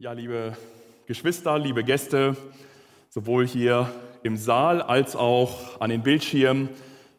[0.00, 0.56] Ja, liebe
[1.06, 2.36] Geschwister, liebe Gäste,
[3.10, 3.88] sowohl hier
[4.24, 6.68] im Saal als auch an den Bildschirmen,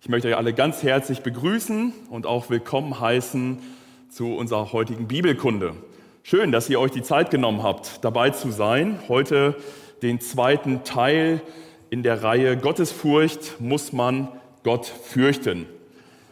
[0.01, 3.59] ich möchte euch alle ganz herzlich begrüßen und auch willkommen heißen
[4.09, 5.73] zu unserer heutigen Bibelkunde.
[6.21, 8.99] Schön, dass ihr euch die Zeit genommen habt, dabei zu sein.
[9.07, 9.55] Heute
[10.01, 11.41] den zweiten Teil
[11.89, 14.27] in der Reihe Gottesfurcht muss man
[14.63, 15.65] Gott fürchten.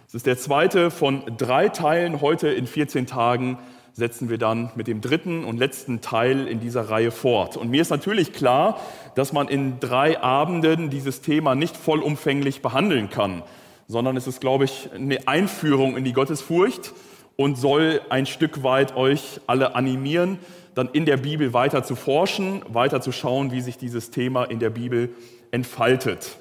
[0.09, 3.59] Es ist der zweite von drei Teilen heute in 14 Tagen
[3.93, 7.57] setzen wir dann mit dem dritten und letzten Teil in dieser Reihe fort.
[7.57, 8.79] Und mir ist natürlich klar,
[9.15, 13.43] dass man in drei Abenden dieses Thema nicht vollumfänglich behandeln kann,
[13.87, 16.93] sondern es ist, glaube ich, eine Einführung in die Gottesfurcht
[17.35, 20.39] und soll ein Stück weit euch alle animieren,
[20.73, 24.57] dann in der Bibel weiter zu forschen, weiter zu schauen, wie sich dieses Thema in
[24.57, 25.11] der Bibel
[25.51, 26.37] entfaltet.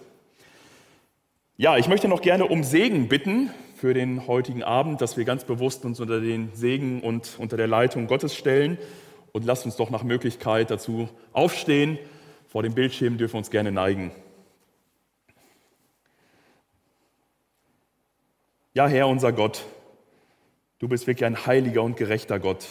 [1.58, 3.50] Ja, ich möchte noch gerne um Segen bitten
[3.82, 7.66] für den heutigen Abend, dass wir ganz bewusst uns unter den Segen und unter der
[7.66, 8.78] Leitung Gottes stellen.
[9.32, 11.98] Und lasst uns doch nach Möglichkeit dazu aufstehen.
[12.46, 14.12] Vor dem Bildschirm dürfen wir uns gerne neigen.
[18.72, 19.64] Ja, Herr, unser Gott,
[20.78, 22.64] du bist wirklich ein heiliger und gerechter Gott,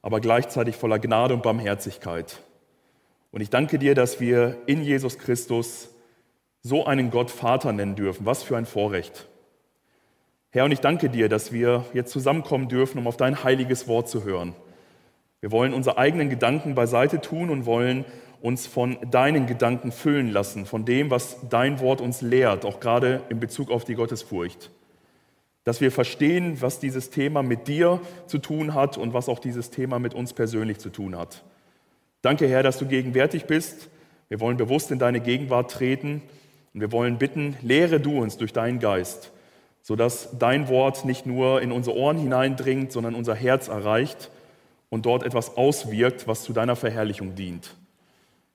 [0.00, 2.38] aber gleichzeitig voller Gnade und Barmherzigkeit.
[3.32, 5.88] Und ich danke dir, dass wir in Jesus Christus
[6.62, 8.24] so einen Gott Vater nennen dürfen.
[8.26, 9.26] Was für ein Vorrecht.
[10.54, 14.08] Herr, und ich danke dir, dass wir jetzt zusammenkommen dürfen, um auf dein heiliges Wort
[14.08, 14.54] zu hören.
[15.40, 18.04] Wir wollen unsere eigenen Gedanken beiseite tun und wollen
[18.40, 23.22] uns von deinen Gedanken füllen lassen, von dem, was dein Wort uns lehrt, auch gerade
[23.30, 24.70] in Bezug auf die Gottesfurcht.
[25.64, 29.70] Dass wir verstehen, was dieses Thema mit dir zu tun hat und was auch dieses
[29.70, 31.42] Thema mit uns persönlich zu tun hat.
[32.22, 33.88] Danke, Herr, dass du gegenwärtig bist.
[34.28, 36.22] Wir wollen bewusst in deine Gegenwart treten
[36.74, 39.32] und wir wollen bitten, lehre du uns durch deinen Geist
[39.84, 44.30] sodass dein Wort nicht nur in unsere Ohren hineindringt, sondern unser Herz erreicht
[44.88, 47.74] und dort etwas auswirkt, was zu deiner Verherrlichung dient.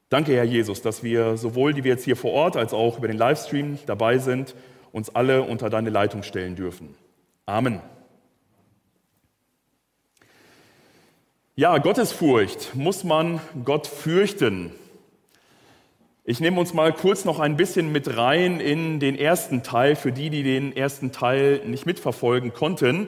[0.10, 3.08] Danke, Herr Jesus, dass wir sowohl die wir jetzt hier vor Ort als auch über
[3.08, 4.56] den Livestream dabei sind,
[4.92, 6.96] uns alle unter deine Leitung stellen dürfen.
[7.46, 7.80] Amen.
[11.56, 12.74] Ja, Gottesfurcht.
[12.74, 14.72] Muss man Gott fürchten?
[16.30, 20.12] Ich nehme uns mal kurz noch ein bisschen mit rein in den ersten Teil, für
[20.12, 23.08] die, die den ersten Teil nicht mitverfolgen konnten.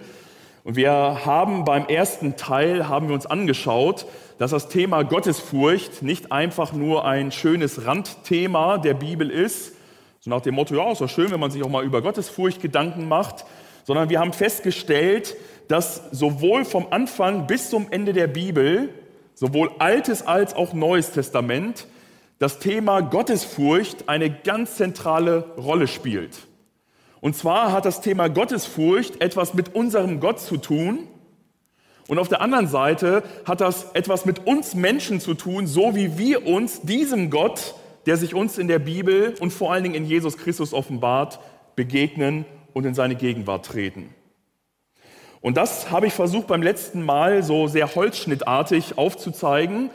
[0.64, 4.08] Und wir haben beim ersten Teil, haben wir uns angeschaut,
[4.40, 9.74] dass das Thema Gottesfurcht nicht einfach nur ein schönes Randthema der Bibel ist,
[10.20, 12.60] so nach dem Motto, ja, ist doch schön, wenn man sich auch mal über Gottesfurcht
[12.60, 13.46] Gedanken macht,
[13.84, 15.36] sondern wir haben festgestellt,
[15.68, 18.90] dass sowohl vom Anfang bis zum Ende der Bibel,
[19.36, 21.86] sowohl Altes als auch Neues Testament,
[22.42, 26.40] das Thema Gottesfurcht eine ganz zentrale Rolle spielt.
[27.20, 31.08] Und zwar hat das Thema Gottesfurcht etwas mit unserem Gott zu tun.
[32.08, 36.18] Und auf der anderen Seite hat das etwas mit uns Menschen zu tun, so wie
[36.18, 37.76] wir uns diesem Gott,
[38.08, 41.40] der sich uns in der Bibel und vor allen Dingen in Jesus Christus offenbart,
[41.76, 44.16] begegnen und in seine Gegenwart treten.
[45.42, 49.92] Und das habe ich versucht beim letzten Mal so sehr holzschnittartig aufzuzeigen,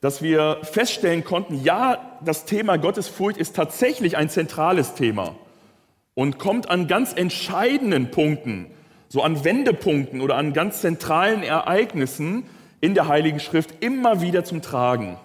[0.00, 5.34] dass wir feststellen konnten, ja, das Thema Gottesfurcht ist tatsächlich ein zentrales Thema
[6.14, 8.66] und kommt an ganz entscheidenden Punkten,
[9.08, 12.44] so an Wendepunkten oder an ganz zentralen Ereignissen
[12.80, 15.16] in der Heiligen Schrift immer wieder zum Tragen.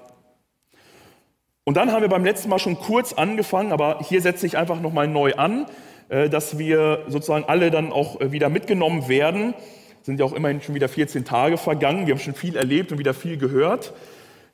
[1.65, 4.81] Und dann haben wir beim letzten Mal schon kurz angefangen, aber hier setze ich einfach
[4.81, 5.65] nochmal neu an,
[6.09, 9.53] äh, dass wir sozusagen alle dann auch äh, wieder mitgenommen werden.
[10.01, 12.97] Sind ja auch immerhin schon wieder 14 Tage vergangen, wir haben schon viel erlebt und
[12.97, 13.93] wieder viel gehört.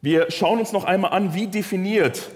[0.01, 2.29] Wir schauen uns noch einmal an, wie definiert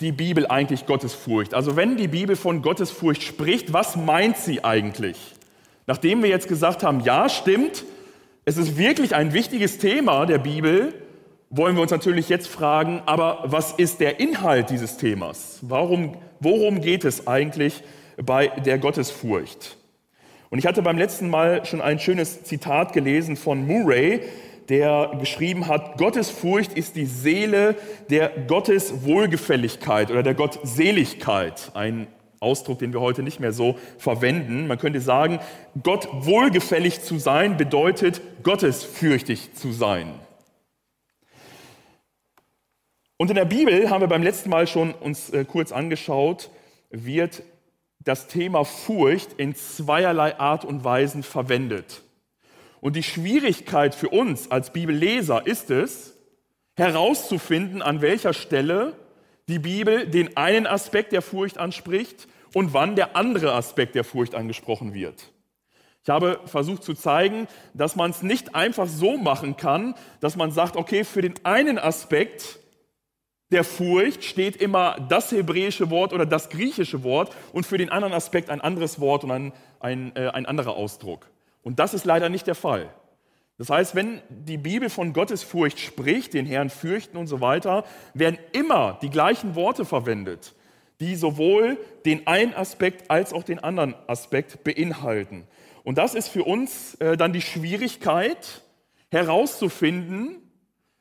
[0.00, 1.52] die Bibel eigentlich Gottesfurcht?
[1.52, 5.18] Also wenn die Bibel von Gottesfurcht spricht, was meint sie eigentlich?
[5.86, 7.84] Nachdem wir jetzt gesagt haben, ja, stimmt,
[8.46, 10.94] es ist wirklich ein wichtiges Thema der Bibel,
[11.50, 15.58] wollen wir uns natürlich jetzt fragen, aber was ist der Inhalt dieses Themas?
[15.60, 17.82] Warum, worum geht es eigentlich
[18.16, 19.76] bei der Gottesfurcht?
[20.48, 24.22] Und ich hatte beim letzten Mal schon ein schönes Zitat gelesen von Murray,
[24.72, 27.76] der geschrieben hat, Gottesfurcht ist die Seele
[28.08, 31.72] der Gotteswohlgefälligkeit oder der Gottseligkeit.
[31.74, 32.06] Ein
[32.40, 34.66] Ausdruck, den wir heute nicht mehr so verwenden.
[34.66, 35.40] Man könnte sagen,
[35.82, 40.14] Gott wohlgefällig zu sein bedeutet, gottesfürchtig zu sein.
[43.18, 46.48] Und in der Bibel haben wir beim letzten Mal schon uns äh, kurz angeschaut,
[46.88, 47.42] wird
[48.00, 52.02] das Thema Furcht in zweierlei Art und Weisen verwendet.
[52.82, 56.18] Und die Schwierigkeit für uns als Bibelleser ist es,
[56.74, 58.96] herauszufinden, an welcher Stelle
[59.48, 64.34] die Bibel den einen Aspekt der Furcht anspricht und wann der andere Aspekt der Furcht
[64.34, 65.30] angesprochen wird.
[66.02, 70.50] Ich habe versucht zu zeigen, dass man es nicht einfach so machen kann, dass man
[70.50, 72.58] sagt, okay, für den einen Aspekt
[73.52, 78.12] der Furcht steht immer das hebräische Wort oder das griechische Wort und für den anderen
[78.12, 81.30] Aspekt ein anderes Wort und ein, ein, äh, ein anderer Ausdruck.
[81.62, 82.92] Und das ist leider nicht der Fall.
[83.58, 87.84] Das heißt, wenn die Bibel von Gottes Furcht spricht, den Herrn fürchten und so weiter,
[88.14, 90.54] werden immer die gleichen Worte verwendet,
[91.00, 95.46] die sowohl den einen Aspekt als auch den anderen Aspekt beinhalten.
[95.84, 98.62] Und das ist für uns äh, dann die Schwierigkeit
[99.10, 100.38] herauszufinden,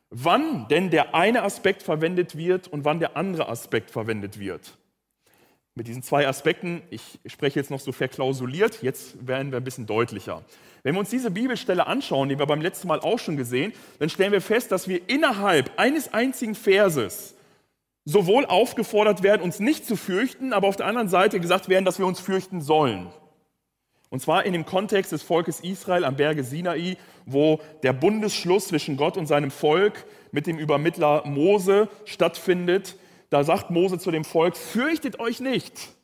[0.09, 4.77] wann denn der eine Aspekt verwendet wird und wann der andere Aspekt verwendet wird.
[5.73, 9.85] Mit diesen zwei Aspekten, ich spreche jetzt noch so verklausuliert, jetzt werden wir ein bisschen
[9.85, 10.43] deutlicher.
[10.83, 14.09] Wenn wir uns diese Bibelstelle anschauen, die wir beim letzten Mal auch schon gesehen, dann
[14.09, 17.35] stellen wir fest, dass wir innerhalb eines einzigen Verses
[18.03, 21.99] sowohl aufgefordert werden, uns nicht zu fürchten, aber auf der anderen Seite gesagt werden, dass
[21.99, 23.07] wir uns fürchten sollen.
[24.09, 28.97] Und zwar in dem Kontext des Volkes Israel am Berge Sinai, wo der Bundesschluss zwischen
[28.97, 32.97] Gott und seinem Volk mit dem Übermittler Mose stattfindet.
[33.31, 35.95] Da sagt Mose zu dem Volk, fürchtet euch nicht.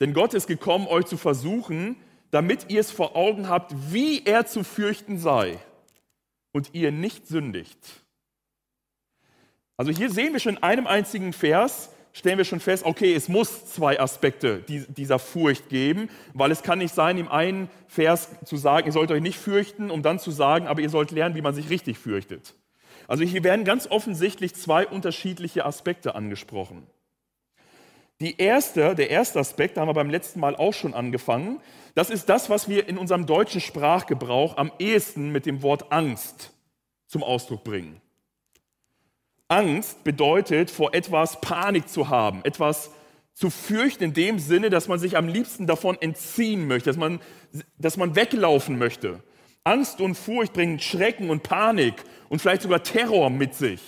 [0.00, 1.96] Denn Gott ist gekommen, euch zu versuchen,
[2.30, 5.58] damit ihr es vor Augen habt, wie er zu fürchten sei
[6.52, 7.78] und ihr nicht sündigt.
[9.78, 13.28] Also hier sehen wir schon in einem einzigen Vers, stellen wir schon fest, okay, es
[13.28, 18.58] muss zwei Aspekte dieser Furcht geben, weil es kann nicht sein, im einen Vers zu
[18.58, 21.42] sagen, ihr sollt euch nicht fürchten, um dann zu sagen, aber ihr sollt lernen, wie
[21.42, 22.54] man sich richtig fürchtet.
[23.08, 26.86] Also hier werden ganz offensichtlich zwei unterschiedliche Aspekte angesprochen.
[28.20, 31.60] Die erste, der erste Aspekt, da haben wir beim letzten Mal auch schon angefangen,
[31.94, 36.52] das ist das, was wir in unserem deutschen Sprachgebrauch am ehesten mit dem Wort Angst
[37.06, 38.00] zum Ausdruck bringen.
[39.48, 42.90] Angst bedeutet, vor etwas Panik zu haben, etwas
[43.32, 47.20] zu fürchten in dem Sinne, dass man sich am liebsten davon entziehen möchte, dass man,
[47.78, 49.22] dass man weglaufen möchte.
[49.68, 51.94] Angst und Furcht bringen Schrecken und Panik
[52.30, 53.82] und vielleicht sogar Terror mit sich.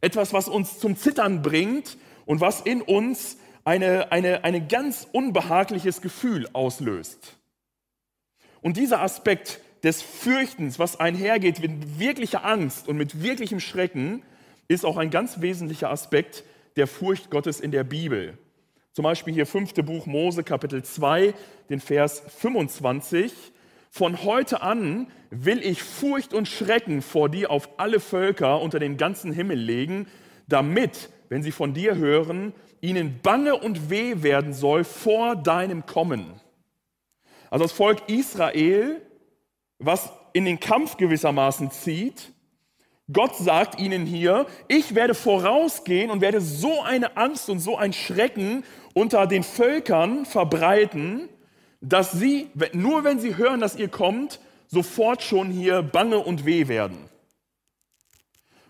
[0.00, 6.00] Etwas, was uns zum Zittern bringt und was in uns eine, eine, ein ganz unbehagliches
[6.00, 7.36] Gefühl auslöst.
[8.60, 14.22] Und dieser Aspekt des Fürchtens, was einhergeht mit wirklicher Angst und mit wirklichem Schrecken,
[14.68, 16.44] ist auch ein ganz wesentlicher Aspekt
[16.76, 18.38] der Furcht Gottes in der Bibel.
[18.92, 19.74] Zum Beispiel hier 5.
[19.74, 21.34] Buch Mose, Kapitel 2,
[21.68, 23.32] den Vers 25.
[23.96, 28.98] Von heute an will ich Furcht und Schrecken vor dir auf alle Völker unter den
[28.98, 30.06] ganzen Himmel legen,
[30.46, 32.52] damit, wenn sie von dir hören,
[32.82, 36.38] ihnen bange und weh werden soll vor deinem Kommen.
[37.48, 39.00] Also das Volk Israel,
[39.78, 42.32] was in den Kampf gewissermaßen zieht,
[43.10, 47.94] Gott sagt ihnen hier, ich werde vorausgehen und werde so eine Angst und so ein
[47.94, 48.62] Schrecken
[48.92, 51.30] unter den Völkern verbreiten,
[51.80, 56.68] dass sie, nur wenn sie hören, dass ihr kommt, sofort schon hier bange und weh
[56.68, 56.98] werden.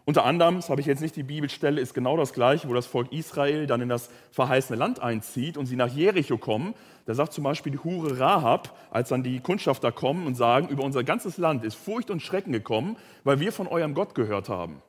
[0.04, 2.86] Unter anderem, das habe ich jetzt nicht die Bibelstelle, ist genau das gleiche, wo das
[2.86, 6.74] Volk Israel dann in das verheißene Land einzieht und sie nach Jericho kommen.
[7.06, 10.84] Da sagt zum Beispiel die Hure Rahab, als dann die Kundschafter kommen und sagen, über
[10.84, 14.80] unser ganzes Land ist Furcht und Schrecken gekommen, weil wir von eurem Gott gehört haben.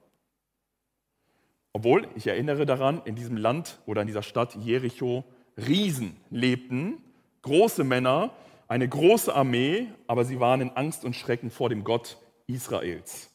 [1.73, 5.23] Obwohl, ich erinnere daran, in diesem Land oder in dieser Stadt Jericho
[5.57, 7.01] Riesen lebten,
[7.47, 8.31] große Männer,
[8.67, 13.29] eine große Armee, aber sie waren in Angst und Schrecken vor dem Gott Israels.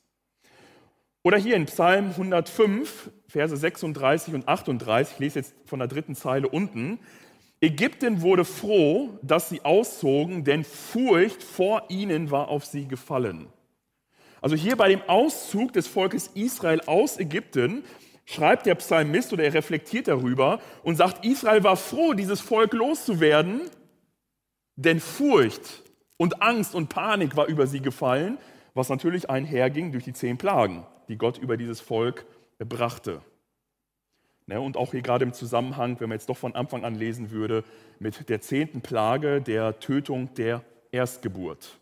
[1.23, 6.15] Oder hier in Psalm 105, Verse 36 und 38, ich lese jetzt von der dritten
[6.15, 6.99] Zeile unten.
[7.63, 13.47] Ägypten wurde froh, dass sie auszogen, denn Furcht vor ihnen war auf sie gefallen.
[14.43, 17.85] Also hier bei dem Auszug des Volkes Israel aus Ägypten
[18.27, 23.63] schreibt der Psalmist oder er reflektiert darüber und sagt, Israel war froh, dieses Volk loszuwerden,
[24.77, 25.83] denn Furcht
[26.17, 28.39] und Angst und Panik war über sie gefallen,
[28.75, 32.25] was natürlich einherging durch die zehn Plagen die Gott über dieses Volk
[32.59, 33.21] brachte.
[34.47, 37.31] Ne, und auch hier gerade im Zusammenhang, wenn man jetzt doch von Anfang an lesen
[37.31, 37.65] würde,
[37.99, 41.79] mit der zehnten Plage der Tötung der Erstgeburt.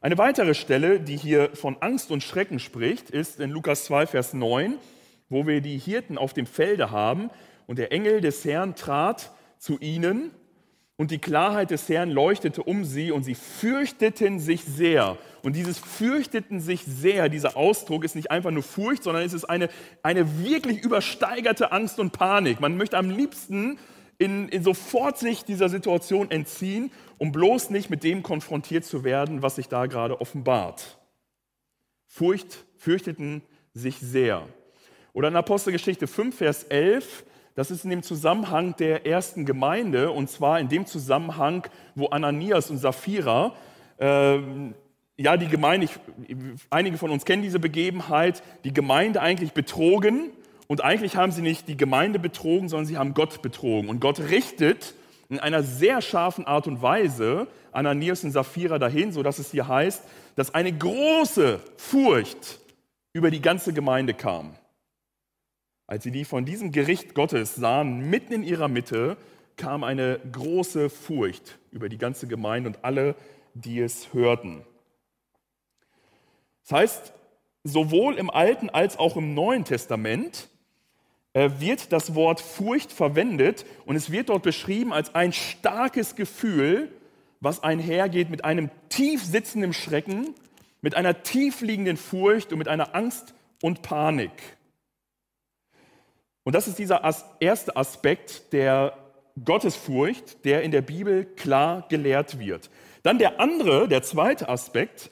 [0.00, 4.32] Eine weitere Stelle, die hier von Angst und Schrecken spricht, ist in Lukas 2, Vers
[4.32, 4.76] 9,
[5.28, 7.30] wo wir die Hirten auf dem Felde haben
[7.66, 10.30] und der Engel des Herrn trat zu ihnen
[10.98, 15.16] und die Klarheit des Herrn leuchtete um sie und sie fürchteten sich sehr.
[15.42, 19.44] Und dieses fürchteten sich sehr, dieser Ausdruck ist nicht einfach nur Furcht, sondern es ist
[19.44, 19.68] eine,
[20.02, 22.58] eine wirklich übersteigerte Angst und Panik.
[22.60, 23.78] Man möchte am liebsten
[24.18, 29.40] in, in sofort sich dieser Situation entziehen, um bloß nicht mit dem konfrontiert zu werden,
[29.40, 30.98] was sich da gerade offenbart.
[32.08, 34.48] Furcht, fürchteten sich sehr.
[35.12, 37.24] Oder in Apostelgeschichte 5, Vers 11,
[37.58, 42.70] das ist in dem Zusammenhang der ersten Gemeinde, und zwar in dem Zusammenhang, wo Ananias
[42.70, 43.52] und Sapphira,
[43.96, 44.38] äh,
[45.16, 46.36] ja, die Gemeinde, ich,
[46.70, 50.30] einige von uns kennen diese Begebenheit, die Gemeinde eigentlich betrogen.
[50.68, 53.90] Und eigentlich haben sie nicht die Gemeinde betrogen, sondern sie haben Gott betrogen.
[53.90, 54.94] Und Gott richtet
[55.28, 60.04] in einer sehr scharfen Art und Weise Ananias und Sapphira dahin, sodass es hier heißt,
[60.36, 62.60] dass eine große Furcht
[63.12, 64.54] über die ganze Gemeinde kam.
[65.88, 69.16] Als sie die von diesem Gericht Gottes sahen, mitten in ihrer Mitte,
[69.56, 73.16] kam eine große Furcht über die ganze Gemeinde und alle,
[73.54, 74.62] die es hörten.
[76.62, 77.12] Das heißt,
[77.64, 80.50] sowohl im Alten als auch im Neuen Testament
[81.32, 86.92] äh, wird das Wort Furcht verwendet und es wird dort beschrieben als ein starkes Gefühl,
[87.40, 90.34] was einhergeht mit einem tief sitzenden Schrecken,
[90.82, 94.57] mit einer tief liegenden Furcht und mit einer Angst und Panik.
[96.48, 97.02] Und das ist dieser
[97.40, 98.94] erste Aspekt der
[99.44, 102.70] Gottesfurcht, der in der Bibel klar gelehrt wird.
[103.02, 105.10] Dann der andere, der zweite Aspekt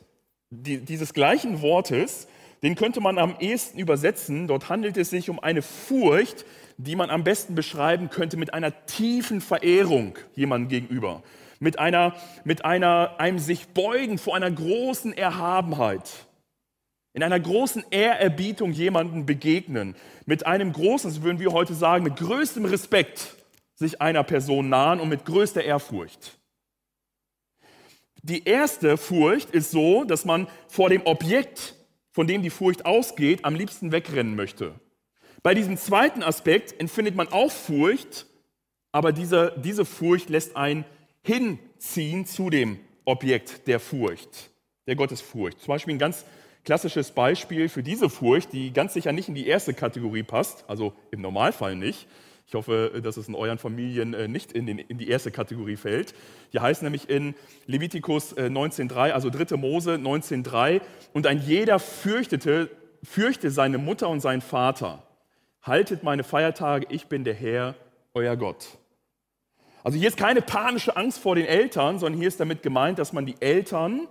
[0.49, 2.27] dieses gleichen Wortes,
[2.63, 4.49] den könnte man am ehesten übersetzen.
[4.49, 6.47] Dort handelt es sich um eine Furcht,
[6.79, 11.23] die man am besten beschreiben könnte mit einer tiefen Verehrung jemandem gegenüber,
[11.59, 12.15] mit einer,
[12.45, 16.27] mit einer, einem sich beugen vor einer großen Erhabenheit
[17.17, 19.97] in einer großen Ehrerbietung jemandem begegnen,
[20.27, 23.37] mit einem großen, so würden wir heute sagen, mit größtem Respekt
[23.75, 26.37] sich einer Person nahen und mit größter Ehrfurcht.
[28.23, 31.75] Die erste Furcht ist so, dass man vor dem Objekt,
[32.13, 34.75] von dem die Furcht ausgeht, am liebsten wegrennen möchte.
[35.43, 38.27] Bei diesem zweiten Aspekt empfindet man auch Furcht,
[38.93, 40.85] aber diese, diese Furcht lässt einen
[41.23, 44.51] hinziehen zu dem Objekt der Furcht,
[44.87, 45.61] der Gottesfurcht.
[45.61, 46.27] Zum Beispiel ein ganz
[46.67, 50.93] klassisches Beispiel für diese Furcht, die ganz sicher nicht in die erste Kategorie passt, also
[51.13, 52.09] im Normalfall nicht.
[52.49, 55.77] Ich hoffe, dass es in euren Familien äh, nicht in, den, in die erste Kategorie
[55.77, 56.13] fällt.
[56.51, 57.35] Hier heißt nämlich in
[57.67, 59.57] Levitikus 19.3, äh, also 3.
[59.57, 60.81] Mose 19.3,
[61.13, 62.69] und ein jeder fürchtete,
[63.03, 65.05] fürchte seine Mutter und seinen Vater.
[65.63, 67.75] Haltet meine Feiertage, ich bin der Herr,
[68.13, 68.79] euer Gott.
[69.85, 73.13] Also hier ist keine panische Angst vor den Eltern, sondern hier ist damit gemeint, dass
[73.13, 74.09] man die Eltern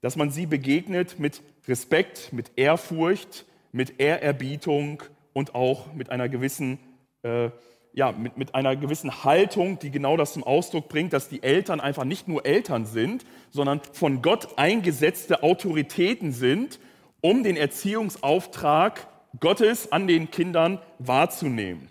[0.00, 6.78] dass man sie begegnet mit Respekt, mit Ehrfurcht, mit Ehrerbietung und auch mit einer gewissen,
[7.22, 7.50] äh,
[7.92, 11.80] ja, mit, mit einer gewissen Haltung, die genau das zum Ausdruck bringt, dass die Eltern
[11.80, 16.78] einfach nicht nur Eltern sind, sondern von Gott eingesetzte Autoritäten sind,
[17.20, 19.06] um den Erziehungsauftrag
[19.38, 21.90] Gottes an den Kindern wahrzunehmen.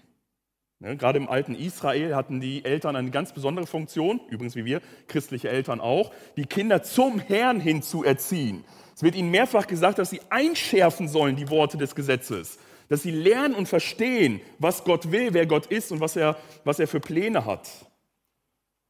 [0.81, 4.81] Ne, gerade im alten Israel hatten die Eltern eine ganz besondere Funktion, übrigens wie wir,
[5.07, 8.63] christliche Eltern auch, die Kinder zum Herrn hin zu erziehen.
[8.99, 13.11] Es wird ihnen mehrfach gesagt, dass sie einschärfen sollen die Worte des Gesetzes, dass sie
[13.11, 16.99] lernen und verstehen, was Gott will, wer Gott ist und was er, was er für
[16.99, 17.69] Pläne hat.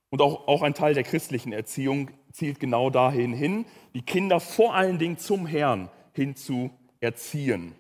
[0.09, 4.73] Und auch, auch ein Teil der christlichen Erziehung zielt genau dahin hin, die Kinder vor
[4.73, 7.75] allen Dingen zum Herrn hin zu erziehen.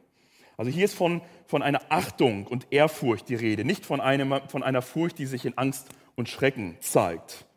[0.55, 4.61] Also hier ist von, von einer Achtung und Ehrfurcht die Rede, nicht von, einem, von
[4.61, 7.47] einer Furcht, die sich in Angst und Schrecken zeigt.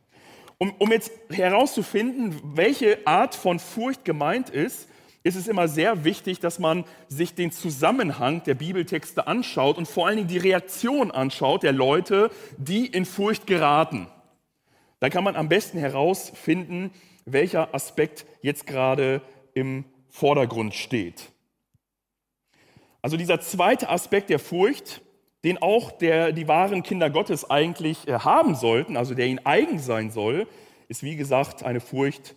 [0.62, 4.88] Um, um jetzt herauszufinden, welche Art von Furcht gemeint ist,
[5.24, 10.06] ist es immer sehr wichtig, dass man sich den Zusammenhang der Bibeltexte anschaut und vor
[10.06, 14.06] allen Dingen die Reaktion anschaut der Leute, die in Furcht geraten.
[15.00, 16.92] Da kann man am besten herausfinden,
[17.24, 19.20] welcher Aspekt jetzt gerade
[19.54, 21.32] im Vordergrund steht.
[23.02, 25.00] Also dieser zweite Aspekt der Furcht,
[25.44, 29.78] den auch der, die wahren Kinder Gottes eigentlich äh, haben sollten, also der ihnen eigen
[29.78, 30.46] sein soll,
[30.88, 32.36] ist wie gesagt eine Furcht,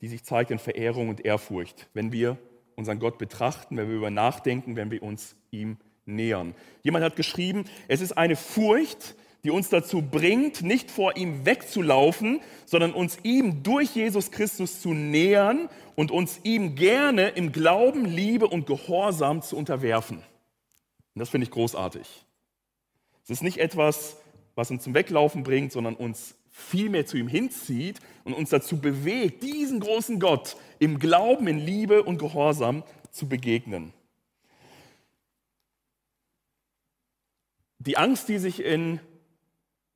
[0.00, 2.36] die sich zeigt in Verehrung und Ehrfurcht, wenn wir
[2.76, 6.54] unseren Gott betrachten, wenn wir über nachdenken, wenn wir uns ihm nähern.
[6.82, 12.40] Jemand hat geschrieben, es ist eine Furcht, die uns dazu bringt, nicht vor ihm wegzulaufen,
[12.64, 18.46] sondern uns ihm durch Jesus Christus zu nähern und uns ihm gerne im Glauben, Liebe
[18.46, 20.18] und Gehorsam zu unterwerfen.
[20.18, 22.24] Und das finde ich großartig.
[23.24, 24.16] Es ist nicht etwas,
[24.54, 28.80] was uns zum Weglaufen bringt, sondern uns viel mehr zu ihm hinzieht und uns dazu
[28.80, 33.92] bewegt, diesen großen Gott im Glauben, in Liebe und Gehorsam zu begegnen.
[37.78, 39.00] Die Angst, die sich in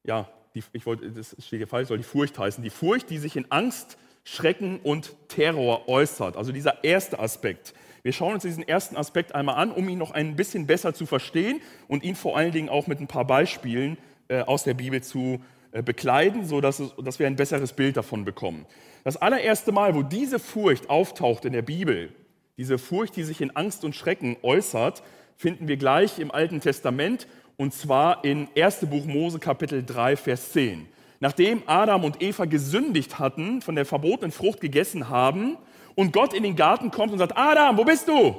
[0.05, 2.65] ja, die, ich wollte, das steht hier falsch, soll die Furcht heißen.
[2.65, 6.37] Die Furcht, die sich in Angst, Schrecken und Terror äußert.
[6.37, 7.75] Also dieser erste Aspekt.
[8.03, 11.07] Wir schauen uns diesen ersten Aspekt einmal an, um ihn noch ein bisschen besser zu
[11.07, 15.03] verstehen und ihn vor allen Dingen auch mit ein paar Beispielen äh, aus der Bibel
[15.03, 15.41] zu
[15.73, 16.81] äh, bekleiden, sodass
[17.19, 18.67] wir ein besseres Bild davon bekommen.
[19.05, 22.13] Das allererste Mal, wo diese Furcht auftaucht in der Bibel,
[22.57, 25.03] diese Furcht, die sich in Angst und Schrecken äußert,
[25.37, 27.27] finden wir gleich im Alten Testament
[27.57, 28.87] und zwar in 1.
[28.87, 30.87] Buch Mose Kapitel 3, Vers 10.
[31.21, 35.57] Nachdem Adam und Eva gesündigt hatten, von der verbotenen Frucht gegessen haben
[35.99, 38.39] und Gott in den Garten kommt und sagt, Adam, wo bist du?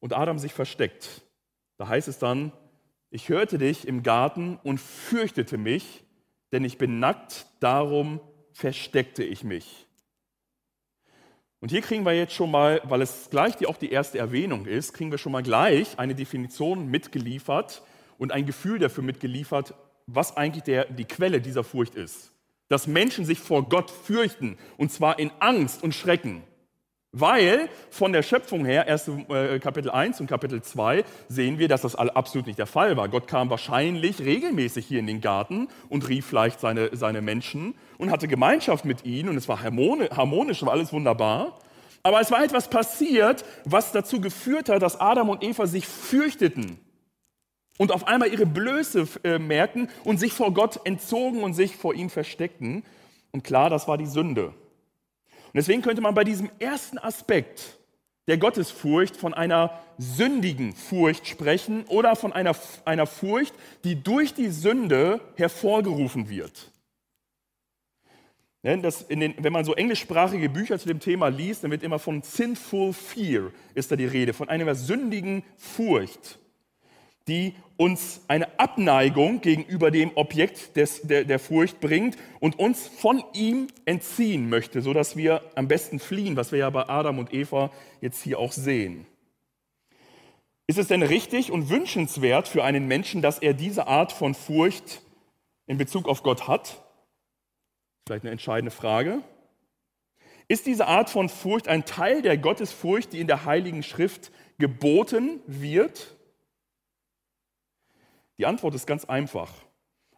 [0.00, 1.22] Und Adam sich versteckt.
[1.76, 2.50] Da heißt es dann,
[3.10, 6.02] ich hörte dich im Garten und fürchtete mich,
[6.50, 8.18] denn ich bin nackt, darum
[8.50, 9.86] versteckte ich mich.
[11.60, 14.66] Und hier kriegen wir jetzt schon mal, weil es gleich die, auch die erste Erwähnung
[14.66, 17.84] ist, kriegen wir schon mal gleich eine Definition mitgeliefert
[18.18, 19.74] und ein Gefühl dafür mitgeliefert,
[20.08, 22.31] was eigentlich der, die Quelle dieser Furcht ist.
[22.72, 26.42] Dass Menschen sich vor Gott fürchten, und zwar in Angst und Schrecken.
[27.14, 31.82] Weil von der Schöpfung her, erst äh, Kapitel 1 und Kapitel 2, sehen wir, dass
[31.82, 33.10] das absolut nicht der Fall war.
[33.10, 38.10] Gott kam wahrscheinlich regelmäßig hier in den Garten und rief vielleicht seine, seine Menschen und
[38.10, 41.58] hatte Gemeinschaft mit ihnen und es war harmonisch, war alles wunderbar.
[42.02, 46.78] Aber es war etwas passiert, was dazu geführt hat, dass Adam und Eva sich fürchteten
[47.78, 51.94] und auf einmal ihre Blöße äh, merken und sich vor Gott entzogen und sich vor
[51.94, 52.84] ihm versteckten.
[53.30, 54.48] Und klar, das war die Sünde.
[54.48, 57.78] Und deswegen könnte man bei diesem ersten Aspekt
[58.28, 64.48] der Gottesfurcht von einer sündigen Furcht sprechen oder von einer, einer Furcht, die durch die
[64.48, 66.70] Sünde hervorgerufen wird.
[68.62, 72.22] Das den, wenn man so englischsprachige Bücher zu dem Thema liest, dann wird immer von
[72.22, 76.38] sinful fear ist da die Rede, von einer sündigen Furcht
[77.28, 83.22] die uns eine Abneigung gegenüber dem Objekt des, der, der Furcht bringt und uns von
[83.32, 87.70] ihm entziehen möchte, sodass wir am besten fliehen, was wir ja bei Adam und Eva
[88.00, 89.06] jetzt hier auch sehen.
[90.66, 95.02] Ist es denn richtig und wünschenswert für einen Menschen, dass er diese Art von Furcht
[95.66, 96.82] in Bezug auf Gott hat?
[98.06, 99.22] Vielleicht eine entscheidende Frage.
[100.48, 105.40] Ist diese Art von Furcht ein Teil der Gottesfurcht, die in der Heiligen Schrift geboten
[105.46, 106.16] wird?
[108.38, 109.52] Die Antwort ist ganz einfach.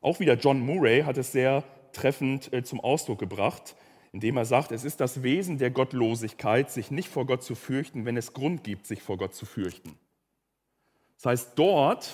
[0.01, 3.75] Auch wieder John Murray hat es sehr treffend äh, zum Ausdruck gebracht,
[4.13, 8.05] indem er sagt, es ist das Wesen der Gottlosigkeit, sich nicht vor Gott zu fürchten,
[8.05, 9.99] wenn es Grund gibt, sich vor Gott zu fürchten.
[11.17, 12.13] Das heißt, dort,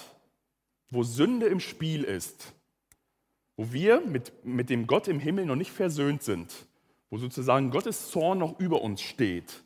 [0.91, 2.55] wo Sünde im Spiel ist,
[3.57, 6.67] wo wir mit, mit dem Gott im Himmel noch nicht versöhnt sind,
[7.11, 9.63] wo sozusagen Gottes Zorn noch über uns steht,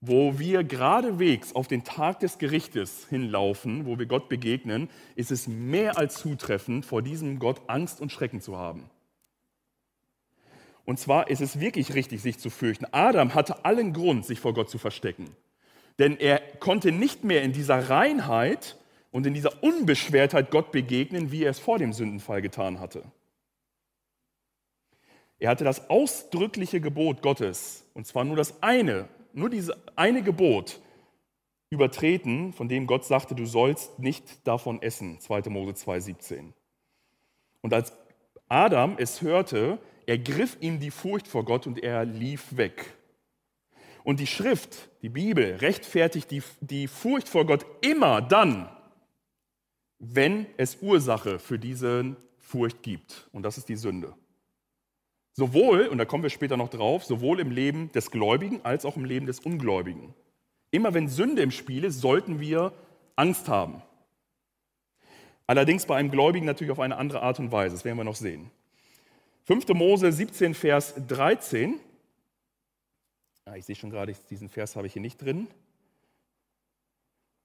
[0.00, 5.48] wo wir geradewegs auf den Tag des Gerichtes hinlaufen, wo wir Gott begegnen, ist es
[5.48, 8.88] mehr als zutreffend, vor diesem Gott Angst und Schrecken zu haben.
[10.84, 12.86] Und zwar ist es wirklich richtig, sich zu fürchten.
[12.92, 15.36] Adam hatte allen Grund, sich vor Gott zu verstecken.
[15.98, 18.78] Denn er konnte nicht mehr in dieser Reinheit
[19.10, 23.02] und in dieser Unbeschwertheit Gott begegnen, wie er es vor dem Sündenfall getan hatte.
[25.40, 30.80] Er hatte das ausdrückliche Gebot Gottes, und zwar nur das eine, nur dieses eine Gebot
[31.70, 35.42] übertreten, von dem Gott sagte, du sollst nicht davon essen, 2.
[35.50, 36.52] Mose 2,17.
[37.60, 37.92] Und als
[38.48, 42.94] Adam es hörte, ergriff ihm die Furcht vor Gott und er lief weg.
[44.04, 48.70] Und die Schrift, die Bibel, rechtfertigt die, die Furcht vor Gott immer dann,
[49.98, 53.28] wenn es Ursache für diese Furcht gibt.
[53.32, 54.14] Und das ist die Sünde.
[55.38, 58.96] Sowohl, und da kommen wir später noch drauf, sowohl im Leben des Gläubigen als auch
[58.96, 60.12] im Leben des Ungläubigen.
[60.72, 62.72] Immer wenn Sünde im Spiel ist, sollten wir
[63.14, 63.80] Angst haben.
[65.46, 67.76] Allerdings bei einem Gläubigen natürlich auf eine andere Art und Weise.
[67.76, 68.50] Das werden wir noch sehen.
[69.44, 69.68] 5.
[69.74, 71.78] Mose 17, Vers 13.
[73.46, 75.46] Ja, ich sehe schon gerade, diesen Vers habe ich hier nicht drin.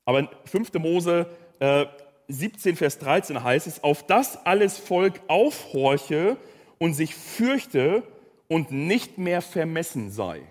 [0.05, 0.73] Aber 5.
[0.79, 1.27] Mose
[1.59, 1.85] äh,
[2.27, 6.37] 17, Vers 13 heißt es, auf das alles Volk aufhorche
[6.83, 8.03] und sich fürchte
[8.49, 10.41] und nicht mehr vermessen sei.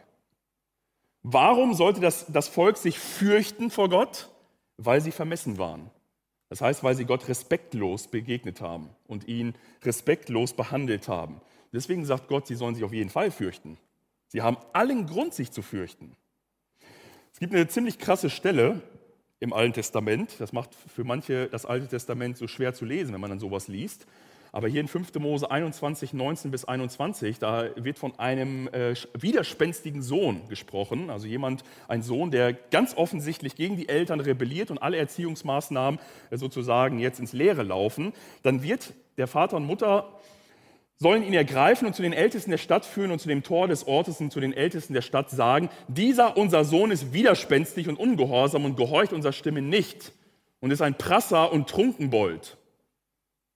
[1.22, 4.30] Warum sollte das, das Volk sich fürchten vor Gott?
[4.78, 5.90] Weil sie vermessen waren.
[6.48, 11.42] Das heißt, weil sie Gott respektlos begegnet haben und ihn respektlos behandelt haben.
[11.70, 13.76] Deswegen sagt Gott, sie sollen sich auf jeden Fall fürchten.
[14.28, 16.16] Sie haben allen Grund, sich zu fürchten.
[17.34, 18.80] Es gibt eine ziemlich krasse Stelle
[19.38, 20.36] im Alten Testament.
[20.38, 23.68] Das macht für manche das Alte Testament so schwer zu lesen, wenn man dann sowas
[23.68, 24.06] liest.
[24.54, 25.14] Aber hier in 5.
[25.14, 31.08] Mose 21, 19 bis 21, da wird von einem äh, widerspenstigen Sohn gesprochen.
[31.08, 35.98] Also jemand, ein Sohn, der ganz offensichtlich gegen die Eltern rebelliert und alle Erziehungsmaßnahmen
[36.30, 38.12] äh, sozusagen jetzt ins Leere laufen.
[38.42, 40.20] Dann wird der Vater und Mutter
[40.98, 43.86] sollen ihn ergreifen und zu den Ältesten der Stadt führen und zu dem Tor des
[43.86, 48.66] Ortes und zu den Ältesten der Stadt sagen, dieser unser Sohn ist widerspenstig und ungehorsam
[48.66, 50.12] und gehorcht unserer Stimme nicht
[50.60, 52.58] und ist ein Prasser und Trunkenbold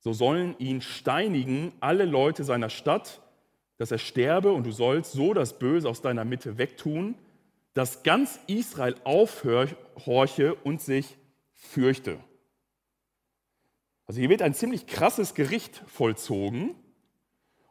[0.06, 3.20] so sollen ihn steinigen alle Leute seiner Stadt,
[3.76, 7.16] dass er sterbe und du sollst so das Böse aus deiner Mitte wegtun,
[7.74, 11.16] dass ganz Israel aufhorche und sich
[11.54, 12.20] fürchte.
[14.06, 16.76] Also hier wird ein ziemlich krasses Gericht vollzogen.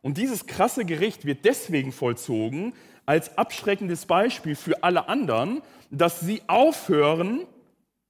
[0.02, 2.74] Und dieses krasse Gericht wird deswegen vollzogen
[3.06, 7.48] als abschreckendes Beispiel für alle anderen, dass sie aufhören,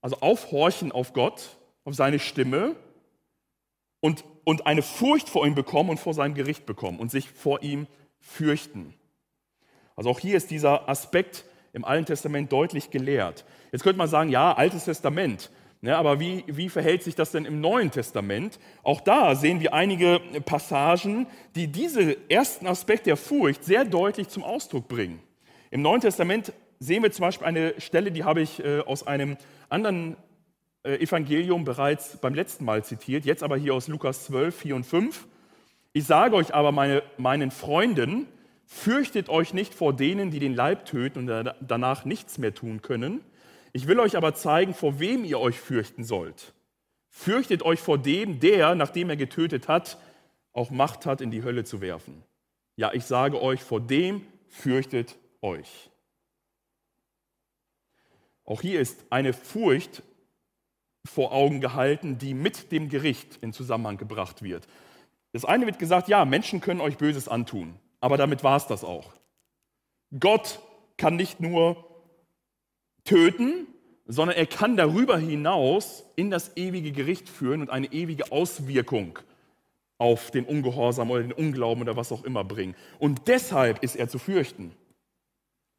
[0.01, 2.75] also aufhorchen auf Gott, auf seine Stimme
[4.05, 7.63] und, und eine Furcht vor ihm bekommen und vor seinem Gericht bekommen und sich vor
[7.63, 7.87] ihm
[8.19, 8.93] fürchten.
[9.95, 13.45] Also auch hier ist dieser Aspekt im Alten Testament deutlich gelehrt.
[13.71, 15.49] Jetzt könnte man sagen, ja, Altes Testament.
[15.81, 18.59] Ja, aber wie, wie verhält sich das denn im Neuen Testament?
[18.83, 24.43] Auch da sehen wir einige Passagen, die diesen ersten Aspekt der Furcht sehr deutlich zum
[24.43, 25.19] Ausdruck bringen.
[25.71, 29.37] Im Neuen Testament sehen wir zum Beispiel eine Stelle, die habe ich äh, aus einem
[29.69, 30.15] anderen
[30.85, 35.27] Evangelium bereits beim letzten Mal zitiert, jetzt aber hier aus Lukas 12, 4 und 5.
[35.93, 38.27] Ich sage euch aber, meine, meinen Freunden,
[38.65, 43.21] fürchtet euch nicht vor denen, die den Leib töten und danach nichts mehr tun können.
[43.73, 46.53] Ich will euch aber zeigen, vor wem ihr euch fürchten sollt.
[47.09, 49.97] Fürchtet euch vor dem, der, nachdem er getötet hat,
[50.53, 52.23] auch Macht hat, in die Hölle zu werfen.
[52.75, 55.89] Ja, ich sage euch, vor dem fürchtet euch.
[58.43, 60.03] Auch hier ist eine Furcht
[61.05, 64.67] vor Augen gehalten, die mit dem Gericht in Zusammenhang gebracht wird.
[65.31, 68.83] Das eine wird gesagt, ja, Menschen können euch Böses antun, aber damit war es das
[68.83, 69.13] auch.
[70.19, 70.59] Gott
[70.97, 71.85] kann nicht nur
[73.03, 73.67] töten,
[74.05, 79.19] sondern er kann darüber hinaus in das ewige Gericht führen und eine ewige Auswirkung
[79.97, 82.75] auf den Ungehorsam oder den Unglauben oder was auch immer bringen.
[82.99, 84.73] Und deshalb ist er zu fürchten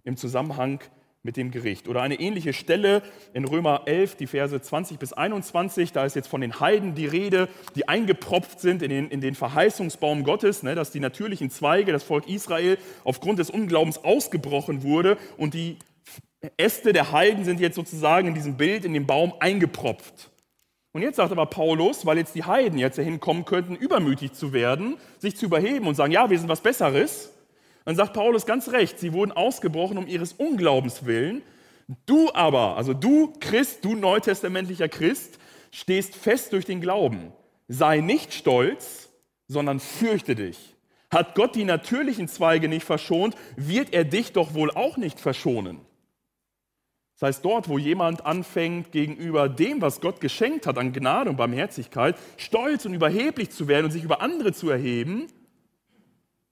[0.04, 0.80] im Zusammenhang
[1.26, 1.88] mit dem Gericht.
[1.88, 3.02] Oder eine ähnliche Stelle
[3.34, 7.06] in Römer 11, die Verse 20 bis 21, da ist jetzt von den Heiden die
[7.06, 11.92] Rede, die eingepropft sind in den, in den Verheißungsbaum Gottes, ne, dass die natürlichen Zweige,
[11.92, 15.76] das Volk Israel, aufgrund des Unglaubens ausgebrochen wurde und die
[16.56, 20.30] Äste der Heiden sind jetzt sozusagen in diesem Bild, in dem Baum eingepropft.
[20.92, 24.54] Und jetzt sagt aber Paulus, weil jetzt die Heiden jetzt dahin kommen könnten, übermütig zu
[24.54, 27.32] werden, sich zu überheben und sagen, ja, wir sind was Besseres,
[27.86, 31.42] dann sagt Paulus ganz recht, sie wurden ausgebrochen um ihres Unglaubens willen.
[32.04, 35.38] Du aber, also du Christ, du neutestamentlicher Christ,
[35.70, 37.32] stehst fest durch den Glauben.
[37.68, 39.08] Sei nicht stolz,
[39.46, 40.74] sondern fürchte dich.
[41.12, 45.80] Hat Gott die natürlichen Zweige nicht verschont, wird er dich doch wohl auch nicht verschonen.
[47.14, 51.36] Das heißt, dort, wo jemand anfängt, gegenüber dem, was Gott geschenkt hat an Gnade und
[51.36, 55.28] Barmherzigkeit, stolz und überheblich zu werden und sich über andere zu erheben,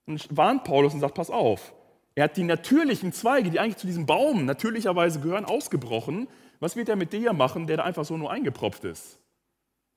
[0.07, 1.73] und warnt Paulus und sagt, pass auf,
[2.15, 6.29] er hat die natürlichen Zweige, die eigentlich zu diesem Baum natürlicherweise gehören, ausgebrochen.
[6.61, 9.19] Was wird er mit dir machen, der da einfach so nur eingepropft ist?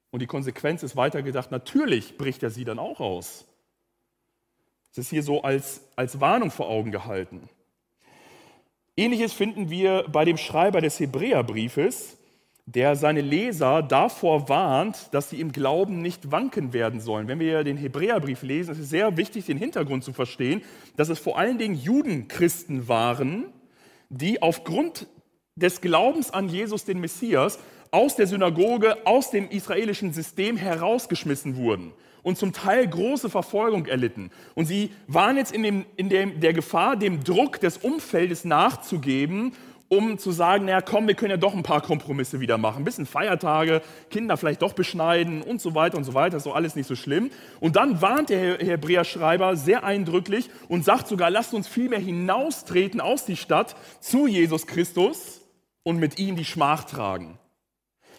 [0.09, 3.45] Und die Konsequenz ist weitergedacht, natürlich bricht er sie dann auch aus.
[4.91, 7.49] Es ist hier so als, als Warnung vor Augen gehalten.
[8.95, 12.16] Ähnliches finden wir bei dem Schreiber des Hebräerbriefes,
[12.67, 17.29] der seine Leser davor warnt, dass sie im Glauben nicht wanken werden sollen.
[17.29, 20.61] Wenn wir den Hebräerbrief lesen, ist es sehr wichtig, den Hintergrund zu verstehen,
[20.97, 23.45] dass es vor allen Dingen Judenchristen waren,
[24.09, 25.07] die aufgrund
[25.55, 27.57] des Glaubens an Jesus, den Messias,
[27.89, 34.29] aus der Synagoge, aus dem israelischen System herausgeschmissen wurden und zum Teil große Verfolgung erlitten.
[34.55, 39.53] Und sie waren jetzt in, dem, in dem, der Gefahr, dem Druck des Umfeldes nachzugeben
[39.89, 42.79] um zu sagen, naja, komm, wir können ja doch ein paar Kompromisse wieder machen.
[42.79, 46.37] Ein bisschen Feiertage, Kinder vielleicht doch beschneiden und so weiter und so weiter.
[46.37, 47.31] Ist doch alles nicht so schlimm.
[47.59, 53.25] Und dann warnt der Hebräer-Schreiber sehr eindrücklich und sagt sogar, lasst uns vielmehr hinaustreten aus
[53.25, 55.41] die Stadt zu Jesus Christus
[55.83, 57.39] und mit ihm die Schmach tragen.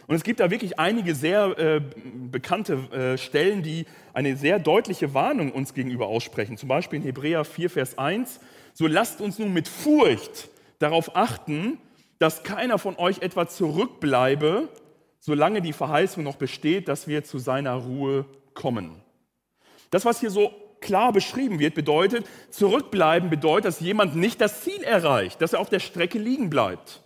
[0.06, 1.82] Und es gibt da wirklich einige sehr äh,
[2.30, 6.56] bekannte äh, Stellen, die eine sehr deutliche Warnung uns gegenüber aussprechen.
[6.56, 8.40] Zum Beispiel in Hebräer 4, Vers 1.
[8.72, 11.78] So lasst uns nun mit Furcht darauf achten,
[12.18, 14.68] dass keiner von euch etwa zurückbleibe,
[15.20, 19.02] solange die Verheißung noch besteht, dass wir zu seiner Ruhe kommen.
[19.90, 24.82] Das, was hier so klar beschrieben wird, bedeutet, zurückbleiben bedeutet, dass jemand nicht das Ziel
[24.82, 27.02] erreicht, dass er auf der Strecke liegen bleibt.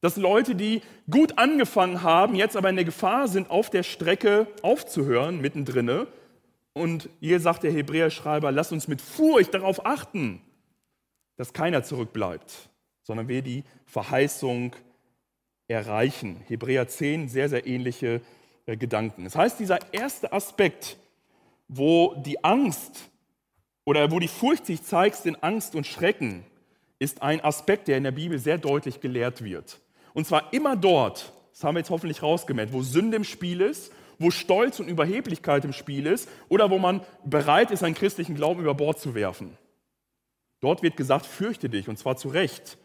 [0.00, 4.46] Dass Leute, die gut angefangen haben, jetzt aber in der Gefahr sind, auf der Strecke
[4.62, 6.06] aufzuhören, mittendrin.
[6.72, 10.40] Und hier sagt der Hebräerschreiber, lass uns mit Furcht darauf achten,
[11.36, 12.68] dass keiner zurückbleibt
[13.08, 14.76] sondern wir die Verheißung
[15.66, 16.42] erreichen.
[16.46, 18.20] Hebräer 10, sehr, sehr ähnliche
[18.66, 19.24] äh, Gedanken.
[19.24, 20.98] Das heißt, dieser erste Aspekt,
[21.68, 23.08] wo die Angst
[23.86, 26.44] oder wo die Furcht sich zeigt in Angst und Schrecken,
[26.98, 29.80] ist ein Aspekt, der in der Bibel sehr deutlich gelehrt wird.
[30.12, 33.90] Und zwar immer dort, das haben wir jetzt hoffentlich rausgemerkt, wo Sünde im Spiel ist,
[34.18, 38.60] wo Stolz und Überheblichkeit im Spiel ist oder wo man bereit ist, seinen christlichen Glauben
[38.60, 39.56] über Bord zu werfen.
[40.60, 42.76] Dort wird gesagt, fürchte dich, und zwar zu Recht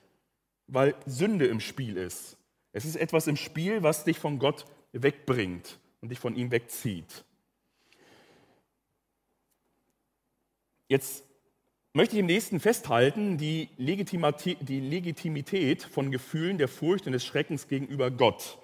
[0.74, 2.36] weil Sünde im Spiel ist.
[2.72, 7.24] Es ist etwas im Spiel, was dich von Gott wegbringt und dich von ihm wegzieht.
[10.88, 11.24] Jetzt
[11.94, 18.10] möchte ich im nächsten festhalten, die Legitimität von Gefühlen der Furcht und des Schreckens gegenüber
[18.10, 18.58] Gott.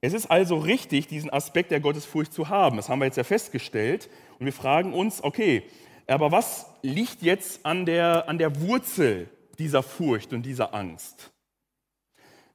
[0.00, 2.76] Es ist also richtig, diesen Aspekt der Gottesfurcht zu haben.
[2.76, 4.08] Das haben wir jetzt ja festgestellt.
[4.38, 5.64] Und wir fragen uns, okay,
[6.06, 11.32] aber was liegt jetzt an der, an der Wurzel dieser Furcht und dieser Angst?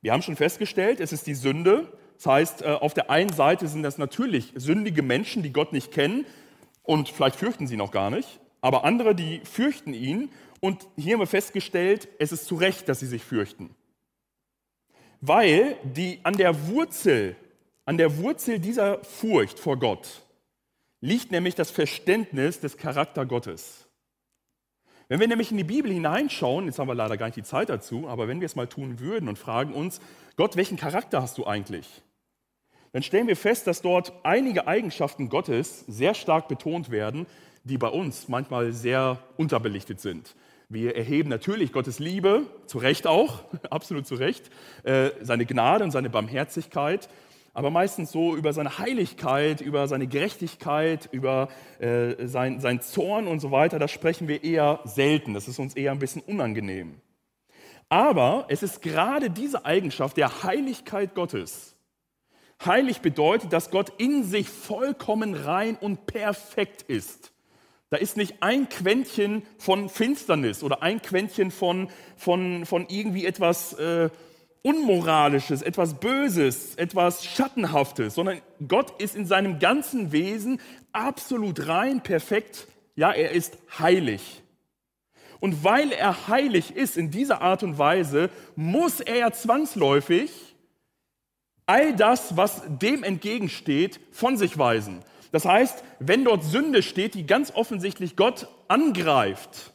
[0.01, 1.91] Wir haben schon festgestellt, es ist die Sünde.
[2.15, 5.91] Das heißt, äh, auf der einen Seite sind das natürlich sündige Menschen, die Gott nicht
[5.91, 6.25] kennen
[6.83, 10.29] und vielleicht fürchten sie noch gar nicht, aber andere, die fürchten ihn.
[10.61, 13.75] Und hier haben wir festgestellt, es ist zu Recht, dass sie sich fürchten
[15.21, 17.35] weil die an der Wurzel,
[17.85, 20.23] an der Wurzel dieser Furcht vor Gott
[21.01, 23.87] liegt nämlich das Verständnis des Charakter Gottes.
[25.09, 27.69] Wenn wir nämlich in die Bibel hineinschauen, jetzt haben wir leider gar nicht die Zeit
[27.69, 29.99] dazu, aber wenn wir es mal tun würden und fragen uns,
[30.35, 32.03] Gott, welchen Charakter hast du eigentlich?
[32.91, 37.25] Dann stellen wir fest, dass dort einige Eigenschaften Gottes sehr stark betont werden,
[37.63, 40.35] die bei uns manchmal sehr unterbelichtet sind.
[40.69, 44.51] Wir erheben natürlich Gottes Liebe, zu Recht auch, absolut zu Recht,
[44.83, 47.09] äh, seine Gnade und seine Barmherzigkeit,
[47.59, 53.41] aber meistens so über seine Heiligkeit, über seine Gerechtigkeit, über äh, sein, sein Zorn und
[53.41, 55.33] so weiter, das sprechen wir eher selten.
[55.33, 57.01] Das ist uns eher ein bisschen unangenehm.
[57.89, 61.75] Aber es ist gerade diese Eigenschaft der Heiligkeit Gottes.
[62.63, 67.33] Heilig bedeutet, dass Gott in sich vollkommen rein und perfekt ist.
[67.89, 73.73] Da ist nicht ein Quäntchen von Finsternis oder ein Quäntchen von, von, von irgendwie etwas
[73.73, 74.09] äh,
[74.61, 80.59] Unmoralisches, etwas Böses, etwas Schattenhaftes, sondern Gott ist in seinem ganzen Wesen
[80.91, 82.67] absolut rein, perfekt.
[82.95, 84.41] Ja, er ist heilig.
[85.39, 90.31] Und weil er heilig ist in dieser Art und Weise, muss er ja zwangsläufig
[91.65, 94.99] all das, was dem entgegensteht, von sich weisen.
[95.31, 99.73] Das heißt, wenn dort Sünde steht, die ganz offensichtlich Gott angreift,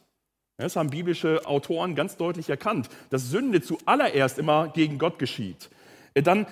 [0.57, 5.69] das haben biblische Autoren ganz deutlich erkannt, dass Sünde zuallererst immer gegen Gott geschieht,
[6.13, 6.47] äh, dann,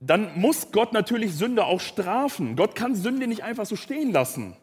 [0.00, 2.54] dann muss Gott natürlich Sünde auch strafen.
[2.54, 4.56] Gott kann Sünde nicht einfach so stehen lassen.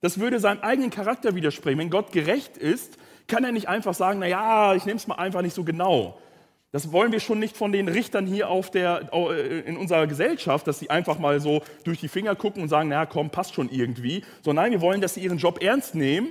[0.00, 1.78] Das würde seinem eigenen Charakter widersprechen.
[1.78, 5.16] Wenn Gott gerecht ist, kann er nicht einfach sagen, na ja, ich nehme es mal
[5.16, 6.18] einfach nicht so genau.
[6.70, 10.68] Das wollen wir schon nicht von den Richtern hier auf der, äh, in unserer Gesellschaft,
[10.68, 13.70] dass sie einfach mal so durch die Finger gucken und sagen, na komm, passt schon
[13.70, 14.22] irgendwie.
[14.42, 16.28] Sondern nein, wir wollen, dass sie ihren Job ernst nehmen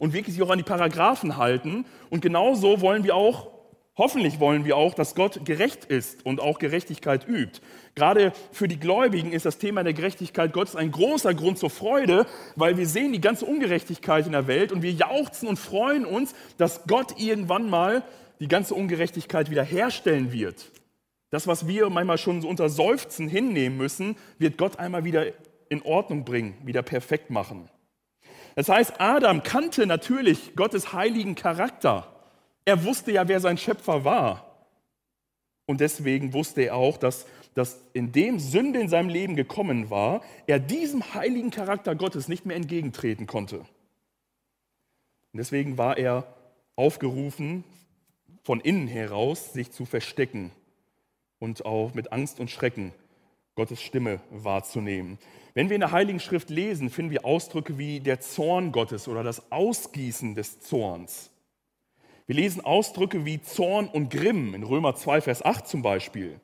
[0.00, 1.84] und wirklich sich auch an die Paragraphen halten.
[2.10, 3.50] Und genauso wollen wir auch,
[3.96, 7.60] hoffentlich wollen wir auch, dass Gott gerecht ist und auch Gerechtigkeit übt.
[7.94, 12.26] Gerade für die Gläubigen ist das Thema der Gerechtigkeit Gottes ein großer Grund zur Freude,
[12.54, 16.34] weil wir sehen die ganze Ungerechtigkeit in der Welt und wir jauchzen und freuen uns,
[16.58, 18.04] dass Gott irgendwann mal
[18.40, 20.70] die ganze Ungerechtigkeit wiederherstellen wird.
[21.30, 25.26] Das, was wir manchmal schon so unter Seufzen hinnehmen müssen, wird Gott einmal wieder
[25.68, 27.68] in Ordnung bringen, wieder perfekt machen.
[28.58, 32.12] Das heißt, Adam kannte natürlich Gottes heiligen Charakter.
[32.64, 34.66] Er wusste ja, wer sein Schöpfer war.
[35.66, 40.58] Und deswegen wusste er auch, dass, dass indem Sünde in seinem Leben gekommen war, er
[40.58, 43.58] diesem heiligen Charakter Gottes nicht mehr entgegentreten konnte.
[43.58, 43.68] Und
[45.34, 46.26] deswegen war er
[46.74, 47.62] aufgerufen,
[48.42, 50.50] von innen heraus sich zu verstecken
[51.38, 52.92] und auch mit Angst und Schrecken
[53.58, 55.18] Gottes Stimme wahrzunehmen.
[55.52, 59.24] Wenn wir in der Heiligen Schrift lesen, finden wir Ausdrücke wie der Zorn Gottes oder
[59.24, 61.32] das Ausgießen des Zorns.
[62.28, 66.38] Wir lesen Ausdrücke wie Zorn und Grimm in Römer 2, Vers 8 zum Beispiel.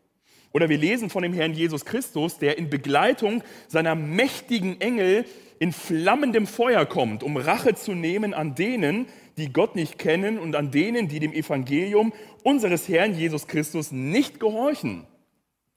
[0.53, 5.25] Oder wir lesen von dem Herrn Jesus Christus, der in Begleitung seiner mächtigen Engel
[5.61, 10.57] in flammendem Feuer kommt, um Rache zu nehmen an denen, die Gott nicht kennen und
[10.57, 15.07] an denen, die dem Evangelium unseres Herrn Jesus Christus nicht gehorchen.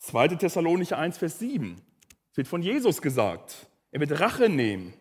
[0.08, 0.30] 2.
[0.30, 1.82] Thessalonicher 1, Vers 7.
[2.32, 3.67] Es wird von Jesus gesagt.
[3.91, 4.93] Er wird Rache nehmen.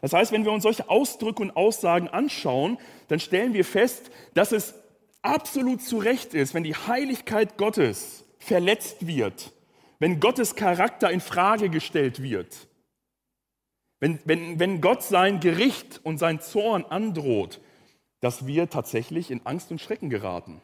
[0.00, 4.52] Das heißt, wenn wir uns solche Ausdrücke und Aussagen anschauen, dann stellen wir fest, dass
[4.52, 4.74] es
[5.22, 9.52] absolut zu Recht ist, wenn die Heiligkeit Gottes verletzt wird,
[9.98, 12.68] wenn Gottes Charakter in Frage gestellt wird,
[14.00, 17.60] wenn, wenn, wenn Gott sein Gericht und sein Zorn androht,
[18.20, 20.60] dass wir tatsächlich in Angst und Schrecken geraten.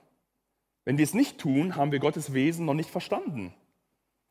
[0.85, 3.55] Wenn wir es nicht tun, haben wir Gottes Wesen noch nicht verstanden.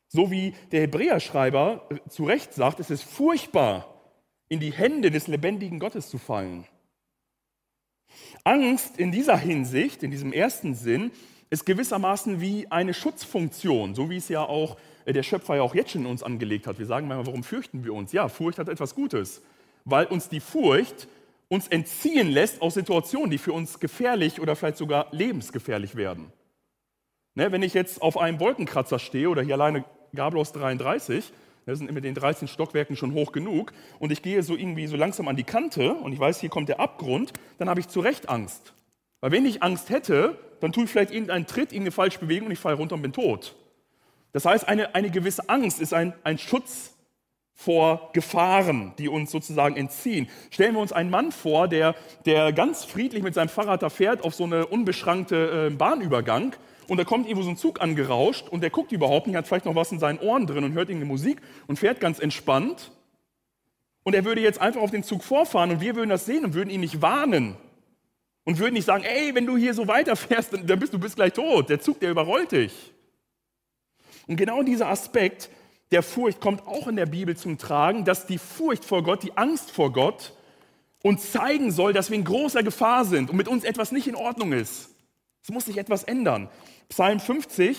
[0.08, 3.88] So wie der Hebräerschreiber zu Recht sagt, es ist furchtbar,
[4.50, 6.66] in die Hände des lebendigen Gottes zu fallen.
[8.44, 11.12] Angst in dieser Hinsicht, in diesem ersten Sinn,
[11.50, 15.76] ist gewissermaßen wie eine Schutzfunktion, so wie es ja auch äh, der Schöpfer ja auch
[15.76, 16.80] jetzt schon in uns angelegt hat.
[16.80, 18.12] Wir sagen manchmal, warum fürchten wir uns?
[18.12, 19.42] Ja, Furcht hat etwas Gutes,
[19.86, 21.08] weil uns die Furcht
[21.48, 26.32] uns entziehen lässt aus Situationen, die für uns gefährlich oder vielleicht sogar lebensgefährlich werden.
[27.34, 31.32] Ne, wenn ich jetzt auf einem Wolkenkratzer stehe oder hier alleine Gablos 33,
[31.66, 33.72] Das sind mit den 13 Stockwerken schon hoch genug.
[34.00, 36.70] Und ich gehe so irgendwie so langsam an die Kante und ich weiß, hier kommt
[36.70, 38.74] der Abgrund, dann habe ich zu Recht Angst.
[39.22, 42.54] Weil wenn ich Angst hätte, dann tue ich vielleicht irgendeinen Tritt, irgendeine falsche Bewegung und
[42.54, 43.56] ich falle runter und bin tot.
[44.34, 46.96] Das heißt, eine, eine gewisse Angst ist ein, ein Schutz
[47.54, 50.28] vor Gefahren, die uns sozusagen entziehen.
[50.50, 54.24] Stellen wir uns einen Mann vor, der, der ganz friedlich mit seinem Fahrrad da fährt
[54.24, 56.56] auf so eine unbeschrankte äh, Bahnübergang
[56.88, 59.66] und da kommt irgendwo so ein Zug angerauscht und der guckt überhaupt nicht, hat vielleicht
[59.66, 62.92] noch was in seinen Ohren drin und hört irgendeine Musik und fährt ganz entspannt.
[64.04, 66.54] Und er würde jetzt einfach auf den Zug vorfahren und wir würden das sehen und
[66.54, 67.56] würden ihn nicht warnen
[68.44, 71.34] und würden nicht sagen, ey, wenn du hier so weiterfährst, dann bist du bist gleich
[71.34, 71.70] tot.
[71.70, 72.92] Der Zug, der überrollt dich.
[74.28, 75.50] Und genau dieser Aspekt
[75.92, 79.38] der Furcht kommt auch in der Bibel zum Tragen, dass die Furcht vor Gott, die
[79.38, 80.34] Angst vor Gott
[81.04, 84.16] uns zeigen soll, dass wir in großer Gefahr sind und mit uns etwas nicht in
[84.16, 84.90] Ordnung ist.
[85.44, 86.50] Es muss sich etwas ändern.
[86.92, 87.78] Psalm 50,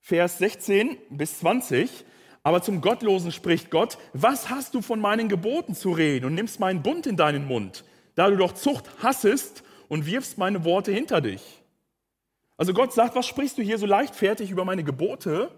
[0.00, 2.04] Vers 16 bis 20.
[2.42, 6.60] Aber zum Gottlosen spricht Gott, was hast du von meinen Geboten zu reden und nimmst
[6.60, 11.22] meinen Bund in deinen Mund, da du doch Zucht hassest und wirfst meine Worte hinter
[11.22, 11.42] dich.
[12.58, 15.50] Also Gott sagt, was sprichst du hier so leichtfertig über meine Gebote?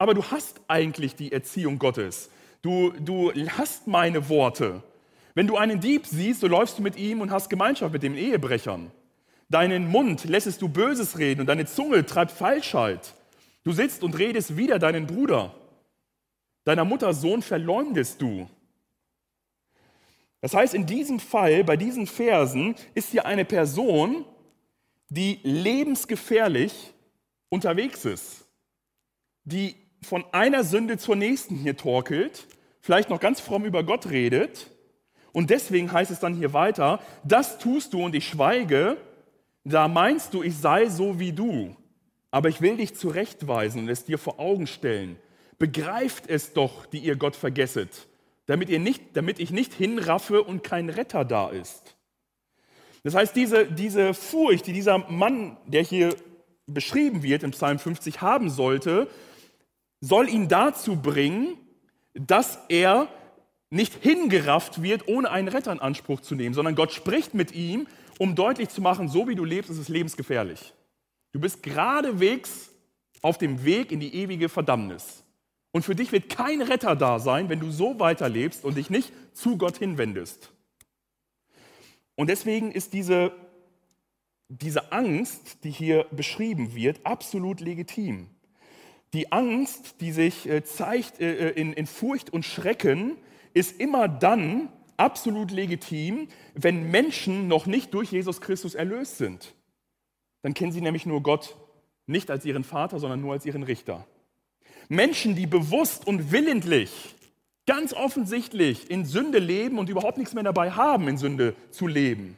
[0.00, 2.30] aber du hast eigentlich die Erziehung Gottes.
[2.62, 4.82] Du, du hast meine Worte.
[5.34, 8.16] Wenn du einen Dieb siehst, so läufst du mit ihm und hast Gemeinschaft mit den
[8.16, 8.90] Ehebrechern.
[9.50, 13.14] Deinen Mund lässest du Böses reden und deine Zunge treibt Falschheit.
[13.64, 15.54] Du sitzt und redest wider deinen Bruder.
[16.64, 18.48] Deiner Mutter Sohn verleumdest du.
[20.40, 24.24] Das heißt, in diesem Fall, bei diesen Versen, ist hier eine Person,
[25.08, 26.92] die lebensgefährlich
[27.48, 28.44] unterwegs ist,
[29.44, 32.46] die von einer Sünde zur nächsten hier torkelt,
[32.80, 34.70] vielleicht noch ganz fromm über Gott redet.
[35.32, 38.96] Und deswegen heißt es dann hier weiter, das tust du und ich schweige,
[39.64, 41.76] da meinst du, ich sei so wie du.
[42.30, 45.16] Aber ich will dich zurechtweisen und es dir vor Augen stellen.
[45.58, 48.06] Begreift es doch, die ihr Gott vergesset,
[48.46, 51.96] damit, ihr nicht, damit ich nicht hinraffe und kein Retter da ist.
[53.02, 56.14] Das heißt, diese, diese Furcht, die dieser Mann, der hier
[56.66, 59.08] beschrieben wird im Psalm 50, haben sollte,
[60.00, 61.56] soll ihn dazu bringen,
[62.14, 63.08] dass er
[63.70, 67.86] nicht hingerafft wird, ohne einen Retter in Anspruch zu nehmen, sondern Gott spricht mit ihm,
[68.20, 70.74] um deutlich zu machen, so wie du lebst, ist es lebensgefährlich.
[71.32, 72.70] Du bist geradewegs
[73.22, 75.24] auf dem Weg in die ewige Verdammnis.
[75.72, 79.10] Und für dich wird kein Retter da sein, wenn du so weiterlebst und dich nicht
[79.32, 80.52] zu Gott hinwendest.
[82.14, 83.32] Und deswegen ist diese,
[84.48, 88.28] diese Angst, die hier beschrieben wird, absolut legitim.
[89.14, 93.16] Die Angst, die sich äh, zeigt äh, äh, in, in Furcht und Schrecken,
[93.54, 94.68] ist immer dann
[95.00, 99.54] absolut legitim, wenn Menschen noch nicht durch Jesus Christus erlöst sind.
[100.42, 101.56] Dann kennen sie nämlich nur Gott
[102.06, 104.06] nicht als ihren Vater, sondern nur als ihren Richter.
[104.88, 107.16] Menschen, die bewusst und willentlich,
[107.66, 112.36] ganz offensichtlich in Sünde leben und überhaupt nichts mehr dabei haben, in Sünde zu leben,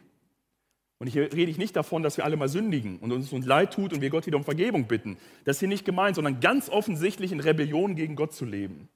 [1.02, 3.72] und hier rede ich nicht davon, dass wir alle mal sündigen und uns uns leid
[3.72, 5.16] tut und wir Gott wieder um Vergebung bitten.
[5.44, 8.88] Das ist hier nicht gemeint, sondern ganz offensichtlich in Rebellion gegen Gott zu leben.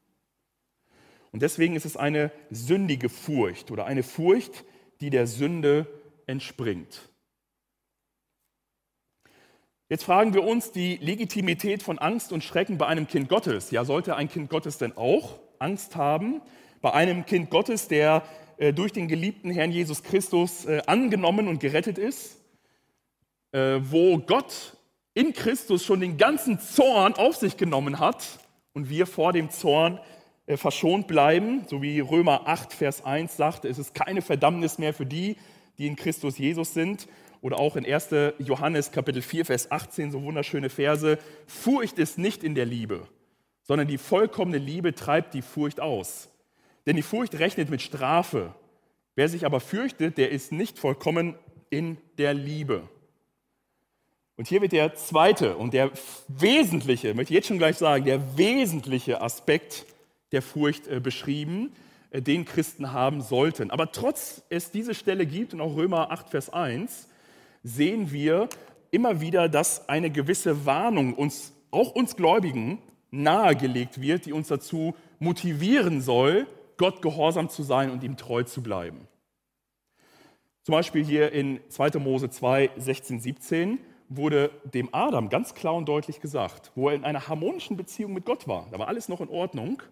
[1.37, 4.65] Und deswegen ist es eine sündige Furcht oder eine Furcht,
[5.03, 5.87] die der Sünde
[6.27, 7.11] entspringt.
[9.91, 13.71] Jetzt fragen wir uns die Legitimität von Angst und Schrecken bei einem Kind Gottes.
[13.71, 16.41] Ja, sollte ein Kind Gottes denn auch Angst haben?
[16.81, 18.23] Bei einem Kind Gottes, der
[18.57, 22.41] äh, durch den geliebten Herrn Jesus Christus äh, angenommen und gerettet ist,
[23.53, 24.79] äh, wo Gott
[25.13, 28.39] in Christus schon den ganzen Zorn auf sich genommen hat
[28.73, 30.01] und wir vor dem Zorn
[30.55, 35.07] verschont bleiben, so wie Römer 8, Vers 1 sagt, es ist keine Verdammnis mehr für
[35.07, 35.37] die,
[35.79, 37.09] die in Christus Jesus sind.
[37.43, 38.09] Oder auch in 1.
[38.39, 41.19] Johannes Kapitel 4, Vers 18, so wunderschöne Verse.
[41.47, 43.07] Furcht ist nicht in der Liebe,
[43.63, 46.29] sondern die vollkommene Liebe treibt die Furcht aus.
[46.87, 48.55] Denn die Furcht rechnet mit Strafe.
[49.17, 51.37] Wer sich aber fürchtet, der ist nicht vollkommen
[51.71, 52.89] in der Liebe.
[54.37, 55.91] Und hier wird der zweite und der
[56.29, 59.87] wesentliche, möchte ich jetzt schon gleich sagen, der wesentliche Aspekt
[60.33, 61.73] der Furcht äh, beschrieben,
[62.11, 63.71] äh, den Christen haben sollten.
[63.71, 67.09] Aber trotz es diese Stelle gibt, und auch Römer 8, Vers 1,
[67.63, 68.49] sehen wir
[68.91, 72.79] immer wieder, dass eine gewisse Warnung uns, auch uns Gläubigen,
[73.11, 76.47] nahegelegt wird, die uns dazu motivieren soll,
[76.77, 79.09] Gott gehorsam zu sein und ihm treu zu bleiben.
[80.63, 81.99] Zum Beispiel hier in 2.
[82.01, 87.05] Mose 2, 16, 17 wurde dem Adam ganz klar und deutlich gesagt, wo er in
[87.05, 89.83] einer harmonischen Beziehung mit Gott war, da war alles noch in Ordnung,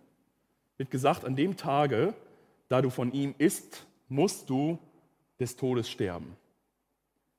[0.77, 2.15] wird gesagt, an dem Tage,
[2.69, 4.79] da du von ihm isst, musst du
[5.39, 6.37] des Todes sterben.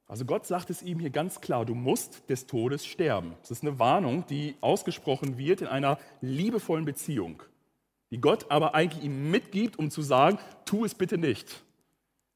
[0.07, 3.35] Also Gott sagt es ihm hier ganz klar, du musst des Todes sterben.
[3.41, 7.41] Das ist eine Warnung, die ausgesprochen wird in einer liebevollen Beziehung.
[8.11, 11.63] die Gott aber eigentlich ihm mitgibt, um zu sagen, tu es bitte nicht,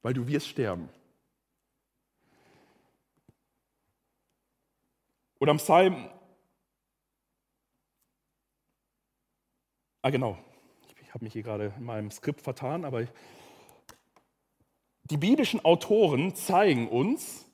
[0.01, 0.89] weil du wirst sterben.
[5.39, 6.09] Oder im Psalm,
[10.01, 10.37] ah genau,
[11.09, 13.07] ich habe mich hier gerade in meinem Skript vertan, aber
[15.05, 17.47] die biblischen Autoren zeigen uns,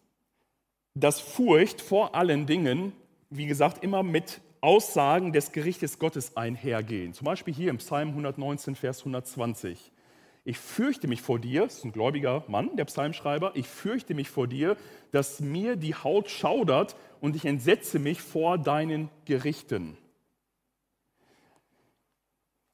[0.94, 2.92] dass Furcht vor allen Dingen,
[3.30, 7.14] wie gesagt, immer mit Aussagen des Gerichtes Gottes einhergehen.
[7.14, 9.94] Zum Beispiel hier im Psalm 119, Vers 120.
[10.44, 14.30] Ich fürchte mich vor dir, das ist ein gläubiger Mann, der Psalmschreiber, ich fürchte mich
[14.30, 14.76] vor dir,
[15.12, 19.98] dass mir die Haut schaudert und ich entsetze mich vor deinen Gerichten.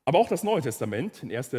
[0.06, 1.52] Aber auch das Neue Testament, in 1.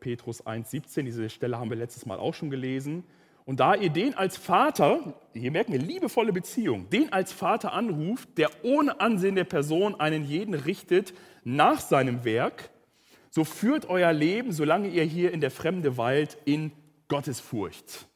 [0.00, 3.04] Petrus 1,17, diese Stelle haben wir letztes Mal auch schon gelesen.
[3.44, 8.36] Und da ihr den als Vater, hier merken wir liebevolle Beziehung, den als Vater anruft,
[8.36, 12.70] der ohne Ansehen der Person einen jeden richtet nach seinem Werk,
[13.30, 16.72] so führt euer Leben, solange ihr hier in der Fremde weilt, in
[17.08, 18.06] Gottesfurcht.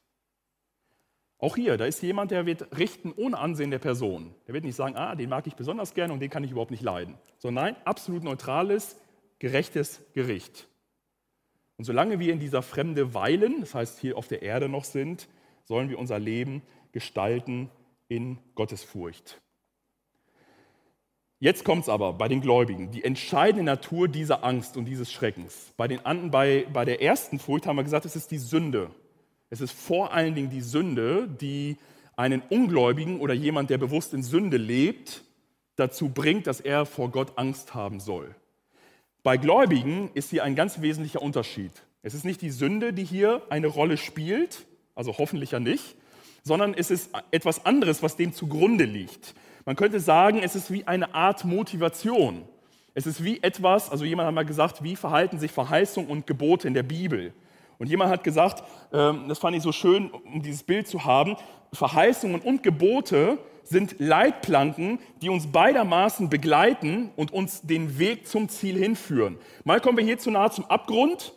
[1.39, 4.35] Auch hier, da ist jemand, der wird richten ohne Ansehen der Person.
[4.47, 6.70] Der wird nicht sagen, ah, den mag ich besonders gerne und den kann ich überhaupt
[6.70, 7.16] nicht leiden.
[7.39, 8.97] Sondern nein, absolut neutrales,
[9.43, 10.68] gerechtes Gericht.
[11.76, 15.28] Und solange wir in dieser Fremde weilen, das heißt hier auf der Erde noch sind,
[15.64, 16.62] sollen wir unser Leben
[16.93, 17.68] gestalten
[18.07, 19.40] in Gottesfurcht.
[21.40, 25.72] Jetzt kommt es aber bei den Gläubigen, die entscheidende Natur dieser Angst und dieses Schreckens.
[25.76, 25.99] Bei, den,
[26.30, 28.93] bei, bei der ersten Furcht haben wir gesagt, es ist die Sünde.
[29.51, 31.78] Es ist vor allen Dingen die Sünde, die
[32.14, 35.24] einen Ungläubigen oder jemand, der bewusst in Sünde lebt,
[35.74, 38.36] dazu bringt, dass er vor Gott Angst haben soll.
[39.23, 41.70] Bei Gläubigen ist hier ein ganz wesentlicher Unterschied.
[42.03, 44.66] Es ist nicht die Sünde, die hier eine Rolle spielt,
[44.97, 45.95] also hoffentlich ja nicht,
[46.43, 49.35] sondern es ist etwas anderes, was dem zugrunde liegt.
[49.64, 52.43] Man könnte sagen, es ist wie eine Art Motivation.
[52.95, 56.66] Es ist wie etwas, also jemand hat mal gesagt, wie verhalten sich Verheißung und Gebote
[56.66, 57.33] in der Bibel?
[57.83, 58.62] Und jemand hat gesagt,
[58.93, 61.35] ähm, das fand ich so schön, um dieses Bild zu haben,
[61.72, 68.78] Verheißungen und Gebote sind Leitplanken, die uns beidermaßen begleiten und uns den Weg zum Ziel
[68.78, 69.37] hinführen.
[69.64, 71.33] Mal kommen wir hier zu nahe zum Abgrund.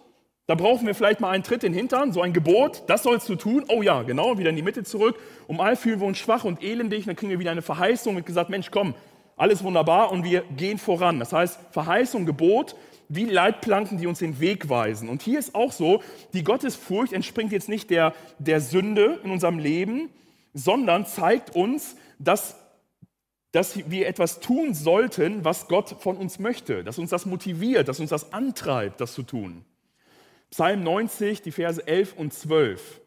[0.45, 3.27] Da brauchen wir vielleicht mal einen Tritt in den Hintern, so ein Gebot, das sollst
[3.27, 3.65] du tun.
[3.67, 5.17] Oh ja, genau, wieder in die Mitte zurück.
[5.47, 8.25] Um all fühlen wir uns schwach und elendig, dann kriegen wir wieder eine Verheißung und
[8.27, 8.93] gesagt, Mensch, komm,
[9.35, 11.17] alles wunderbar und wir gehen voran.
[11.17, 12.75] Das heißt, Verheißung, Gebot,
[13.09, 15.09] wie Leitplanken, die uns den Weg weisen.
[15.09, 16.01] Und hier ist auch so,
[16.33, 20.09] die Gottesfurcht entspringt jetzt nicht der, der Sünde in unserem Leben,
[20.53, 22.55] sondern zeigt uns, dass,
[23.51, 27.99] dass wir etwas tun sollten, was Gott von uns möchte, dass uns das motiviert, dass
[27.99, 29.65] uns das antreibt, das zu tun.
[30.51, 33.01] Psalm 90, die Verse 11 und 12.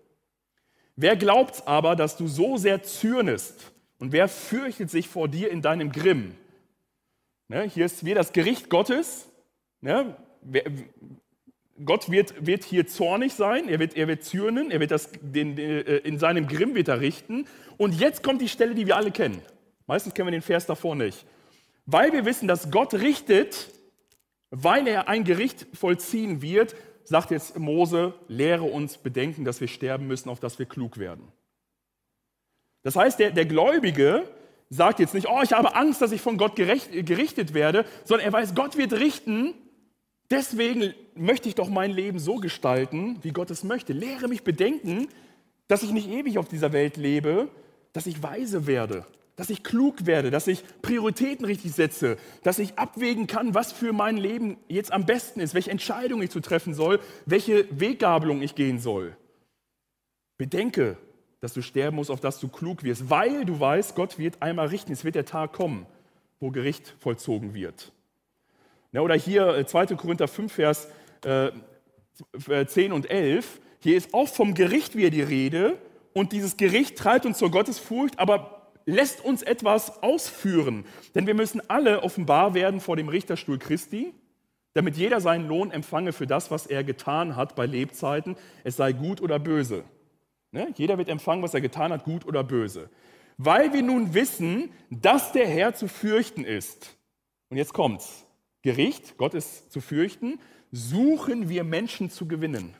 [0.96, 5.62] Wer glaubt aber, dass du so sehr zürnest und wer fürchtet sich vor dir in
[5.62, 6.34] deinem Grimm?
[7.48, 9.26] Ne, hier ist wieder das Gericht Gottes.
[9.80, 10.16] Ne,
[11.84, 15.56] Gott wird, wird, hier zornig sein, er wird, er wird zürnen, er wird das, den,
[15.58, 17.46] äh, in seinem Grimm wird er richten.
[17.76, 19.40] Und jetzt kommt die Stelle, die wir alle kennen.
[19.86, 21.24] Meistens kennen wir den Vers davor nicht.
[21.86, 23.70] Weil wir wissen, dass Gott richtet,
[24.50, 26.74] weil er ein Gericht vollziehen wird,
[27.04, 31.28] sagt jetzt Mose, lehre uns bedenken, dass wir sterben müssen, auf dass wir klug werden.
[32.82, 34.28] Das heißt, der, der Gläubige
[34.68, 38.26] sagt jetzt nicht, oh, ich habe Angst, dass ich von Gott gerecht, gerichtet werde, sondern
[38.26, 39.54] er weiß, Gott wird richten
[40.30, 43.92] Deswegen möchte ich doch mein Leben so gestalten, wie Gott es möchte.
[43.92, 45.08] Lehre mich bedenken,
[45.68, 47.48] dass ich nicht ewig auf dieser Welt lebe,
[47.92, 49.06] dass ich weise werde,
[49.36, 53.92] dass ich klug werde, dass ich Prioritäten richtig setze, dass ich abwägen kann, was für
[53.92, 58.54] mein Leben jetzt am besten ist, welche Entscheidung ich zu treffen soll, welche Weggabelung ich
[58.54, 59.16] gehen soll.
[60.36, 60.98] Bedenke,
[61.40, 64.68] dass du sterben musst, auf dass du klug wirst, weil du weißt, Gott wird einmal
[64.68, 64.92] richten.
[64.92, 65.86] Es wird der Tag kommen,
[66.40, 67.92] wo Gericht vollzogen wird.
[68.92, 69.82] Ja, oder hier 2.
[69.82, 70.88] Äh, Korinther 5, Vers
[71.24, 71.50] äh,
[72.66, 73.60] 10 äh, und 11.
[73.80, 75.78] Hier ist auch vom Gericht wieder die Rede
[76.14, 80.84] und dieses Gericht treibt uns zur Gottesfurcht, aber lässt uns etwas ausführen.
[81.14, 84.14] Denn wir müssen alle offenbar werden vor dem Richterstuhl Christi,
[84.72, 88.92] damit jeder seinen Lohn empfange für das, was er getan hat bei Lebzeiten, es sei
[88.92, 89.84] gut oder böse.
[90.50, 90.72] Ne?
[90.76, 92.88] Jeder wird empfangen, was er getan hat, gut oder böse.
[93.36, 96.96] Weil wir nun wissen, dass der Herr zu fürchten ist.
[97.50, 98.27] Und jetzt kommt's.
[98.62, 100.40] Gericht, Gott ist zu fürchten,
[100.72, 102.74] suchen wir Menschen zu gewinnen.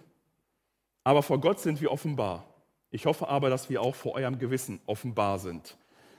[1.04, 2.46] Aber vor Gott sind wir offenbar.
[2.90, 5.76] Ich hoffe aber, dass wir auch vor eurem Gewissen offenbar sind.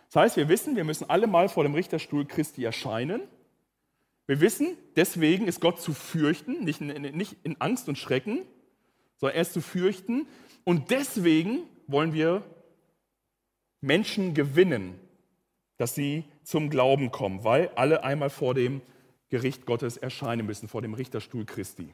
[0.07, 3.21] Das heißt, wir wissen, wir müssen alle mal vor dem Richterstuhl Christi erscheinen.
[4.25, 8.43] Wir wissen, deswegen ist Gott zu fürchten, nicht in, nicht in Angst und Schrecken,
[9.17, 10.27] sondern er ist zu fürchten.
[10.63, 12.43] Und deswegen wollen wir
[13.81, 14.99] Menschen gewinnen,
[15.77, 18.81] dass sie zum Glauben kommen, weil alle einmal vor dem
[19.29, 21.93] Gericht Gottes erscheinen müssen, vor dem Richterstuhl Christi.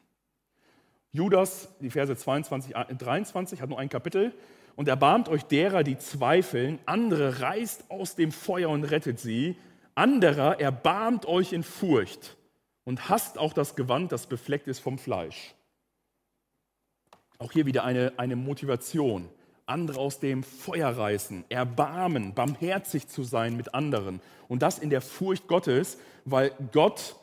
[1.12, 4.34] Judas, die Verse 22, 23, hat nur ein Kapitel.
[4.76, 9.56] Und erbarmt euch derer, die zweifeln, andere reißt aus dem Feuer und rettet sie,
[9.96, 12.36] anderer erbarmt euch in Furcht
[12.84, 15.56] und hasst auch das Gewand, das befleckt ist vom Fleisch.
[17.38, 19.30] Auch hier wieder eine, eine Motivation.
[19.66, 24.22] Andere aus dem Feuer reißen, erbarmen, barmherzig zu sein mit anderen.
[24.48, 27.16] Und das in der Furcht Gottes, weil Gott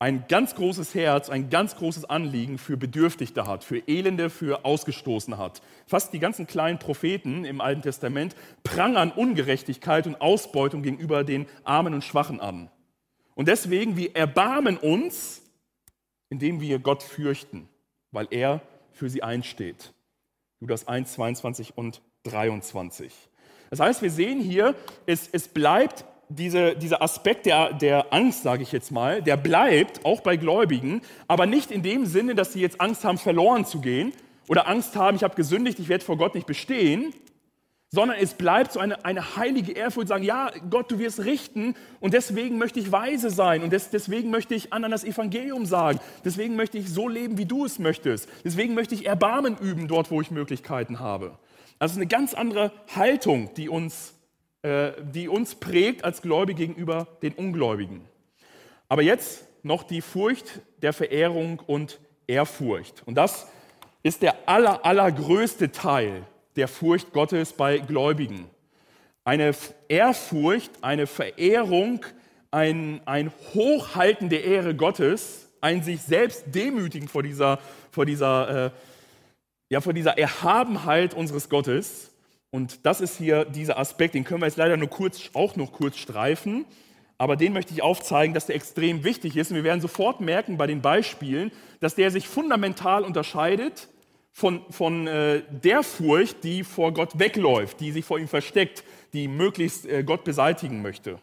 [0.00, 5.38] ein ganz großes Herz, ein ganz großes Anliegen für Bedürftigte hat, für Elende, für Ausgestoßene
[5.38, 5.60] hat.
[5.86, 11.94] Fast die ganzen kleinen Propheten im Alten Testament prangern Ungerechtigkeit und Ausbeutung gegenüber den Armen
[11.94, 12.70] und Schwachen an.
[13.34, 15.42] Und deswegen, wir erbarmen uns,
[16.28, 17.68] indem wir Gott fürchten,
[18.12, 18.60] weil er
[18.92, 19.92] für sie einsteht.
[20.60, 23.12] Judas 1, 22 und 23.
[23.70, 24.74] Das heißt, wir sehen hier,
[25.06, 30.04] es, es bleibt diese, dieser Aspekt der, der Angst, sage ich jetzt mal, der bleibt
[30.04, 33.80] auch bei Gläubigen, aber nicht in dem Sinne, dass sie jetzt Angst haben, verloren zu
[33.80, 34.12] gehen
[34.48, 37.12] oder Angst haben, ich habe gesündigt, ich werde vor Gott nicht bestehen,
[37.90, 42.12] sondern es bleibt so eine, eine heilige Ehrfurcht, sagen, ja, Gott, du wirst richten und
[42.12, 46.54] deswegen möchte ich weise sein und des, deswegen möchte ich anderen das Evangelium sagen, deswegen
[46.56, 50.20] möchte ich so leben, wie du es möchtest, deswegen möchte ich Erbarmen üben dort, wo
[50.20, 51.38] ich Möglichkeiten habe.
[51.78, 54.17] Also eine ganz andere Haltung, die uns
[54.62, 58.04] die uns prägt als Gläubige gegenüber den Ungläubigen.
[58.88, 63.02] Aber jetzt noch die Furcht der Verehrung und Ehrfurcht.
[63.06, 63.48] Und das
[64.02, 66.24] ist der aller, allergrößte Teil
[66.56, 68.48] der Furcht Gottes bei Gläubigen.
[69.24, 69.54] Eine
[69.88, 72.04] Ehrfurcht, eine Verehrung,
[72.50, 77.58] ein, ein Hochhalten der Ehre Gottes, ein sich selbst demütigen vor dieser,
[77.90, 78.70] vor dieser, äh,
[79.68, 82.07] ja, vor dieser Erhabenheit unseres Gottes.
[82.50, 85.72] Und das ist hier dieser Aspekt, den können wir jetzt leider nur kurz, auch noch
[85.72, 86.64] kurz streifen,
[87.18, 89.50] aber den möchte ich aufzeigen, dass der extrem wichtig ist.
[89.50, 93.88] Und wir werden sofort merken bei den Beispielen, dass der sich fundamental unterscheidet
[94.30, 99.26] von, von äh, der Furcht, die vor Gott wegläuft, die sich vor ihm versteckt, die
[99.26, 101.18] möglichst äh, Gott beseitigen möchte.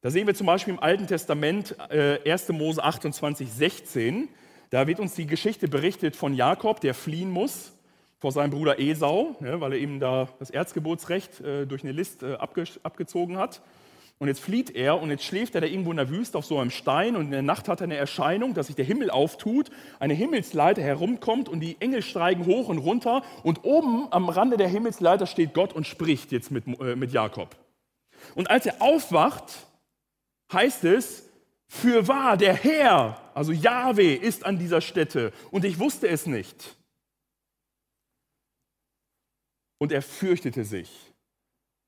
[0.00, 2.48] Da sehen wir zum Beispiel im Alten Testament äh, 1.
[2.50, 4.28] Mose 28, 16.
[4.70, 7.73] Da wird uns die Geschichte berichtet von Jakob, der fliehen muss
[8.18, 12.34] vor seinem Bruder Esau, weil er ihm da das Erzgeburtsrecht äh, durch eine List äh,
[12.34, 13.62] abge abgezogen hat.
[14.18, 16.58] Und jetzt flieht er und jetzt schläft er da irgendwo in der Wüste auf so
[16.58, 19.70] einem Stein und in der Nacht hat er eine Erscheinung, dass sich der Himmel auftut,
[19.98, 24.68] eine Himmelsleiter herumkommt und die Engel steigen hoch und runter und oben am Rande der
[24.68, 27.56] Himmelsleiter steht Gott und spricht jetzt mit, äh, mit Jakob.
[28.36, 29.66] Und als er aufwacht,
[30.52, 31.28] heißt es,
[31.66, 36.76] für wahr, der Herr, also Yahweh, ist an dieser Stätte und ich wusste es nicht.
[39.84, 40.88] Und er fürchtete sich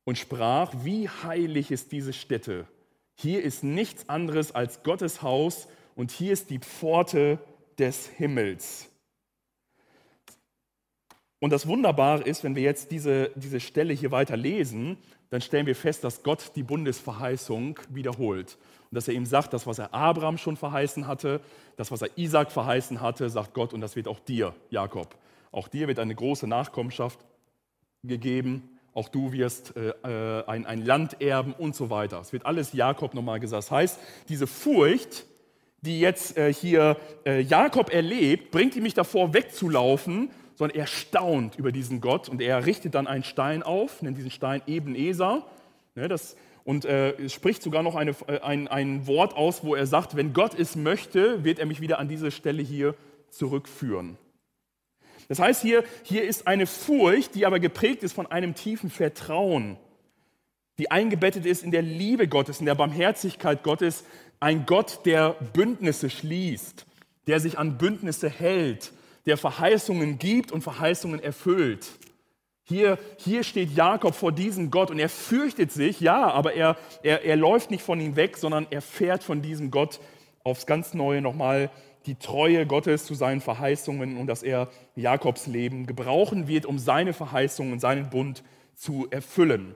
[0.05, 2.67] und sprach, wie heilig ist diese Stätte.
[3.15, 7.39] Hier ist nichts anderes als Gottes Haus und hier ist die Pforte
[7.79, 8.91] des Himmels.
[11.41, 14.99] Und das Wunderbare ist, wenn wir jetzt diese, diese Stelle hier weiter lesen,
[15.31, 18.59] dann stellen wir fest, dass Gott die Bundesverheißung wiederholt.
[18.91, 21.41] Und dass er ihm sagt, das, was er Abraham schon verheißen hatte,
[21.79, 25.17] das, was er Isaac verheißen hatte, sagt Gott, und das wird auch dir, Jakob.
[25.51, 27.25] Auch dir wird eine große Nachkommenschaft
[28.03, 32.21] gegeben, auch du wirst äh, äh, ein, ein Land erben und so weiter.
[32.21, 33.65] Es wird alles Jakob nochmal gesagt.
[33.65, 35.27] Das heißt, diese Furcht,
[35.83, 41.57] die jetzt äh, hier äh, Jakob erlebt, bringt ihn nicht davor wegzulaufen, sondern er staunt
[41.57, 45.45] über diesen Gott und er richtet dann einen Stein auf, nennt diesen Stein Ebenezer.
[45.95, 49.87] Ne, das, und äh, spricht sogar noch eine, äh, ein, ein Wort aus, wo er
[49.87, 52.95] sagt, wenn Gott es möchte, wird er mich wieder an diese Stelle hier
[53.29, 54.17] zurückführen.
[55.29, 59.77] Das heißt, hier, hier ist eine Furcht, die aber geprägt ist von einem tiefen Vertrauen,
[60.79, 64.05] die eingebettet ist in der Liebe Gottes, in der Barmherzigkeit Gottes.
[64.41, 66.87] Ein Gott, der Bündnisse schließt,
[67.27, 68.93] der sich an Bündnisse hält,
[69.25, 71.87] der Verheißungen gibt und Verheißungen erfüllt.
[72.69, 77.25] Hier, hier steht Jakob vor diesem Gott und er fürchtet sich, ja, aber er, er,
[77.25, 80.01] er läuft nicht von ihm weg, sondern er fährt von diesem Gott
[80.43, 81.71] aufs ganz Neue nochmal
[82.07, 87.13] die Treue Gottes zu seinen Verheißungen und dass er Jakobs Leben gebrauchen wird, um seine
[87.13, 88.43] Verheißungen und seinen Bund
[88.75, 89.75] zu erfüllen.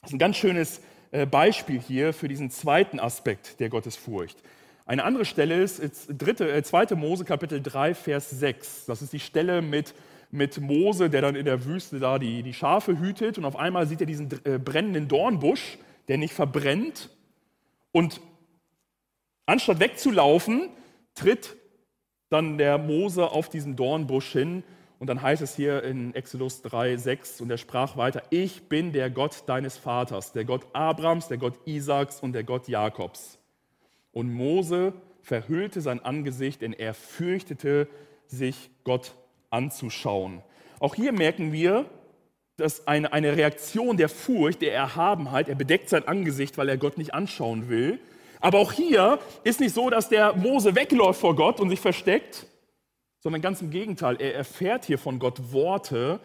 [0.00, 4.36] Das ist ein ganz schönes äh, Beispiel hier für diesen zweiten Aspekt der Gottesfurcht.
[4.84, 6.94] Eine andere Stelle ist, ist dritte, äh, 2.
[6.94, 8.86] Mose Kapitel 3, Vers 6.
[8.86, 9.94] Das ist die Stelle mit,
[10.30, 13.86] mit Mose, der dann in der Wüste da die, die Schafe hütet und auf einmal
[13.86, 17.10] sieht er diesen äh, brennenden Dornbusch, der nicht verbrennt
[17.90, 18.20] und
[19.46, 20.68] anstatt wegzulaufen,
[21.16, 21.56] tritt
[22.28, 24.62] dann der Mose auf diesen Dornbusch hin
[24.98, 28.92] und dann heißt es hier in Exodus 3, 6 und er sprach weiter, ich bin
[28.92, 33.38] der Gott deines Vaters, der Gott Abrams, der Gott Isaaks und der Gott Jakobs.
[34.12, 37.88] Und Mose verhüllte sein Angesicht, denn er fürchtete
[38.26, 39.14] sich, Gott
[39.50, 40.42] anzuschauen.
[40.80, 41.86] Auch hier merken wir,
[42.56, 46.96] dass eine, eine Reaktion der Furcht, der Erhabenheit, er bedeckt sein Angesicht, weil er Gott
[46.96, 47.98] nicht anschauen will.
[48.40, 52.46] Aber auch hier ist nicht so, dass der Mose wegläuft vor Gott und sich versteckt,
[53.20, 54.16] sondern ganz im Gegenteil.
[54.20, 56.20] Er erfährt hier von Gott Worte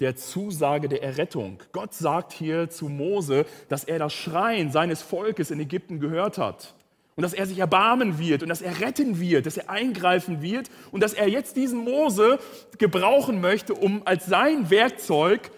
[0.00, 1.62] der Zusage der Errettung.
[1.72, 6.74] Gott sagt hier zu Mose, dass er das Schreien seines Volkes in Ägypten gehört hat
[7.14, 10.70] und dass er sich erbarmen wird und dass er retten wird, dass er eingreifen wird
[10.90, 12.38] und dass er jetzt diesen Mose
[12.78, 15.50] gebrauchen möchte, um als sein Werkzeug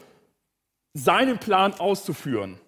[0.93, 2.61] seinen Plan auszuführen.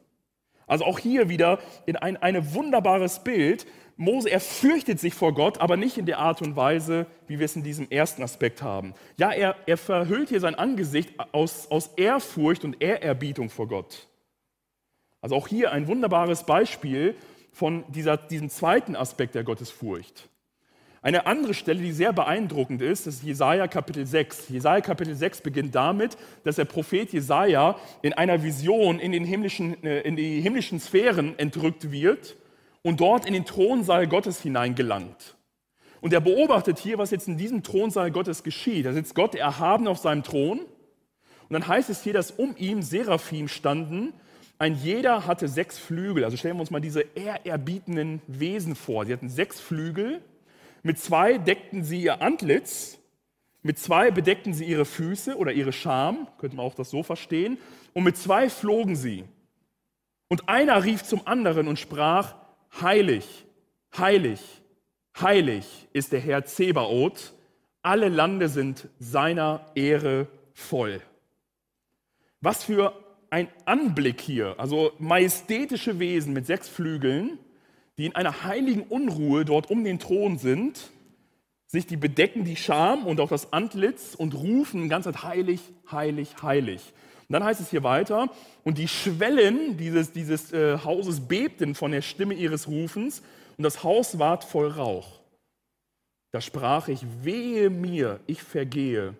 [0.67, 3.67] Also auch hier wieder in ein, ein wunderbares Bild.
[3.97, 7.47] Mose, er fürchtet sich vor Gott, aber nicht in der Art und Weise, wie wir
[7.47, 8.93] es in diesem ersten Aspekt haben.
[9.17, 14.09] Ja, er, er verhüllt hier sein Angesicht aus, aus Ehrfurcht und Ehrerbietung vor Gott.
[15.23, 17.17] Also auch hier ein wunderbares Beispiel
[17.53, 20.29] von dieser, diesem zweiten Aspekt der Gottesfurcht.
[21.07, 24.49] Eine andere Stelle, die sehr beeindruckend ist, ist Jesaja Kapitel 6.
[24.49, 29.81] Jesaja Kapitel 6 beginnt damit, dass der Prophet Jesaja in einer Vision in, den himmlischen,
[29.85, 32.35] äh, in die himmlischen Sphären entrückt wird
[32.83, 35.37] und dort in den Thronsaal Gottes hineingelangt.
[36.01, 38.85] Und er beobachtet hier, was jetzt in diesem Thronsaal Gottes geschieht.
[38.85, 40.59] Da sitzt Gott erhaben auf seinem Thron.
[40.59, 44.13] Und dann heißt es hier, dass um ihm Seraphim standen.
[44.59, 46.25] Ein jeder hatte sechs Flügel.
[46.25, 49.07] Also stellen wir uns mal diese ehrerbietenden Wesen vor.
[49.07, 50.21] Sie hatten sechs Flügel
[50.83, 52.99] mit zwei deckten sie ihr Antlitz,
[53.63, 57.59] mit zwei bedeckten sie ihre Füße oder ihre Scham, könnte man auch das so verstehen,
[57.95, 59.25] und mit zwei flogen sie.
[60.29, 62.35] Und einer rief zum anderen und sprach,
[62.81, 63.45] heilig,
[63.97, 64.41] heilig,
[65.21, 67.33] heilig ist der Herr Zebaoth,
[67.83, 71.01] alle Lande sind seiner Ehre voll.
[72.41, 72.93] Was für
[73.31, 77.39] ein Anblick hier, also majestätische Wesen mit sechs Flügeln,
[77.99, 80.91] die in einer heiligen Unruhe dort um den Thron sind,
[81.67, 86.93] sich die bedecken die Scham und auch das Antlitz und rufen Zeit heilig, heilig, heilig.
[87.29, 88.29] Und dann heißt es hier weiter,
[88.63, 93.23] und die Schwellen dieses, dieses äh, Hauses bebten von der Stimme ihres Rufens
[93.57, 95.21] und das Haus ward voll Rauch.
[96.31, 99.15] Da sprach ich, wehe mir, ich vergehe,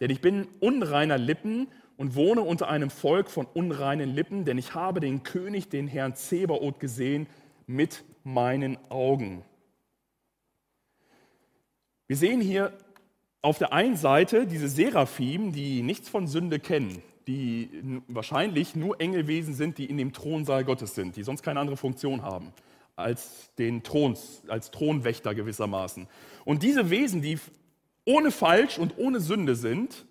[0.00, 4.74] denn ich bin unreiner Lippen und wohne unter einem Volk von unreinen Lippen, denn ich
[4.74, 7.26] habe den König, den Herrn Zebaoth gesehen,
[7.68, 9.44] mit meinen Augen.
[12.08, 12.72] Wir sehen hier
[13.42, 19.54] auf der einen Seite diese Seraphim, die nichts von Sünde kennen, die wahrscheinlich nur Engelwesen
[19.54, 22.52] sind, die in dem Thronsaal Gottes sind, die sonst keine andere Funktion haben
[22.96, 26.08] als den Throns, als Thronwächter gewissermaßen.
[26.44, 27.38] Und diese Wesen, die
[28.04, 30.04] ohne Falsch und ohne Sünde sind,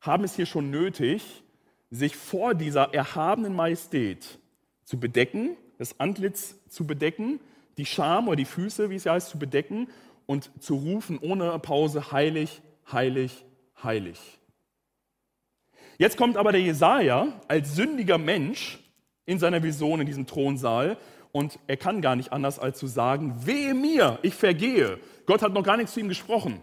[0.00, 1.44] haben es hier schon nötig,
[1.90, 4.40] sich vor dieser erhabenen Majestät
[4.84, 7.40] zu bedecken das Antlitz zu bedecken,
[7.76, 9.88] die Scham oder die Füße, wie es heißt, zu bedecken
[10.24, 13.44] und zu rufen ohne Pause, heilig, heilig,
[13.82, 14.18] heilig.
[15.98, 18.78] Jetzt kommt aber der Jesaja als sündiger Mensch
[19.26, 20.96] in seiner Vision in diesem Thronsaal
[21.32, 24.98] und er kann gar nicht anders als zu sagen, wehe mir, ich vergehe.
[25.26, 26.62] Gott hat noch gar nichts zu ihm gesprochen.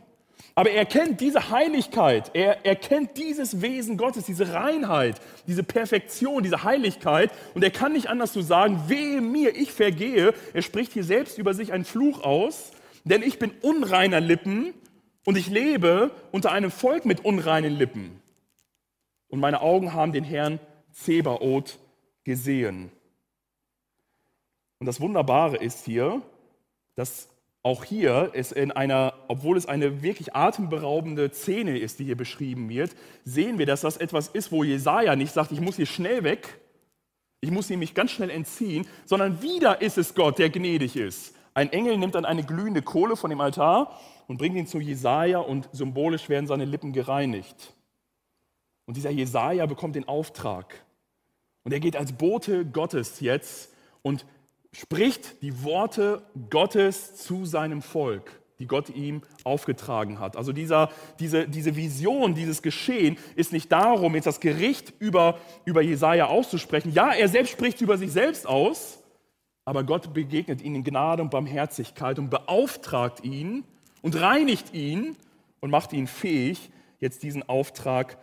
[0.53, 6.63] Aber er kennt diese Heiligkeit, er erkennt dieses Wesen Gottes, diese Reinheit, diese Perfektion, diese
[6.63, 10.33] Heiligkeit und er kann nicht anders zu sagen, wehe mir, ich vergehe.
[10.53, 12.71] Er spricht hier selbst über sich einen Fluch aus,
[13.05, 14.73] denn ich bin unreiner Lippen
[15.25, 18.21] und ich lebe unter einem Volk mit unreinen Lippen.
[19.29, 20.59] Und meine Augen haben den Herrn
[20.91, 21.79] Zebaoth
[22.23, 22.91] gesehen.
[24.79, 26.21] Und das Wunderbare ist hier,
[26.95, 27.29] dass
[27.63, 32.69] auch hier ist in einer, obwohl es eine wirklich atemberaubende Szene ist, die hier beschrieben
[32.69, 36.23] wird, sehen wir, dass das etwas ist, wo Jesaja nicht sagt, ich muss hier schnell
[36.23, 36.59] weg,
[37.39, 41.35] ich muss hier mich ganz schnell entziehen, sondern wieder ist es Gott, der gnädig ist.
[41.53, 45.39] Ein Engel nimmt dann eine glühende Kohle von dem Altar und bringt ihn zu Jesaja
[45.39, 47.73] und symbolisch werden seine Lippen gereinigt.
[48.85, 50.83] Und dieser Jesaja bekommt den Auftrag.
[51.63, 54.25] Und er geht als Bote Gottes jetzt und
[54.73, 60.37] spricht die Worte Gottes zu seinem Volk, die Gott ihm aufgetragen hat.
[60.37, 65.81] Also dieser, diese, diese Vision, dieses Geschehen ist nicht darum, jetzt das Gericht über, über
[65.81, 66.93] Jesaja auszusprechen.
[66.93, 68.99] Ja, er selbst spricht über sich selbst aus,
[69.65, 73.63] aber Gott begegnet ihnen in Gnade und Barmherzigkeit und beauftragt ihn
[74.01, 75.17] und reinigt ihn
[75.59, 78.17] und macht ihn fähig, jetzt diesen Auftrag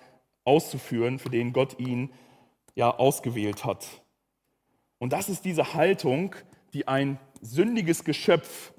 [0.45, 2.11] auszuführen, für den Gott ihn
[2.75, 3.87] ja ausgewählt hat.
[4.99, 6.35] Und das ist diese Haltung,
[6.73, 8.73] die ein sündiges Geschöpf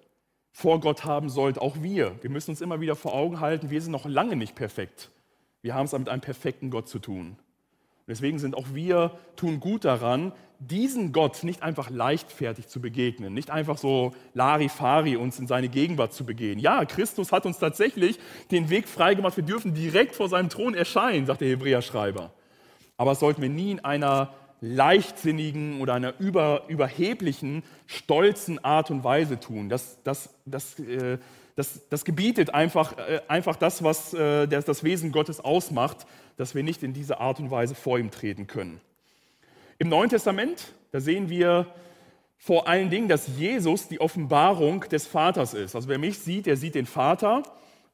[0.51, 1.61] vor Gott haben sollte.
[1.61, 2.21] Auch wir.
[2.21, 5.09] Wir müssen uns immer wieder vor Augen halten, wir sind noch lange nicht perfekt.
[5.61, 7.27] Wir haben es mit einem perfekten Gott zu tun.
[7.27, 7.37] Und
[8.07, 13.49] deswegen sind auch wir, tun gut daran, diesen Gott nicht einfach leichtfertig zu begegnen, nicht
[13.49, 16.59] einfach so Larifari uns in seine Gegenwart zu begehen.
[16.59, 18.19] Ja, Christus hat uns tatsächlich
[18.51, 22.33] den Weg freigemacht, wir dürfen direkt vor seinem Thron erscheinen, sagt der Hebräerschreiber.
[22.97, 29.03] Aber das sollten wir nie in einer leichtsinnigen oder einer über, überheblichen, stolzen Art und
[29.03, 29.69] Weise tun.
[29.69, 31.17] Das, das, das, äh,
[31.55, 36.05] das, das gebietet einfach, äh, einfach das, was äh, das, das Wesen Gottes ausmacht,
[36.37, 38.81] dass wir nicht in diese Art und Weise vor ihm treten können.
[39.77, 41.67] Im Neuen Testament, da sehen wir
[42.37, 45.75] vor allen Dingen, dass Jesus die Offenbarung des Vaters ist.
[45.75, 47.43] Also wer mich sieht, der sieht den Vater.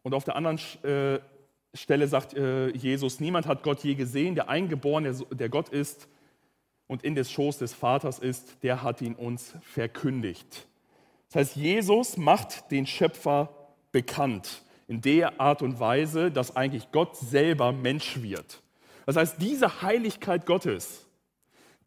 [0.03, 1.19] Und auf der anderen äh,
[1.73, 6.07] Stelle sagt äh, Jesus, niemand hat Gott je gesehen, der Eingeborene, der Gott ist
[6.87, 10.67] und in des Schoß des Vaters ist, der hat ihn uns verkündigt.
[11.27, 13.49] Das heißt, Jesus macht den Schöpfer
[13.91, 18.61] bekannt in der Art und Weise, dass eigentlich Gott selber Mensch wird.
[19.05, 21.05] Das heißt, diese Heiligkeit Gottes,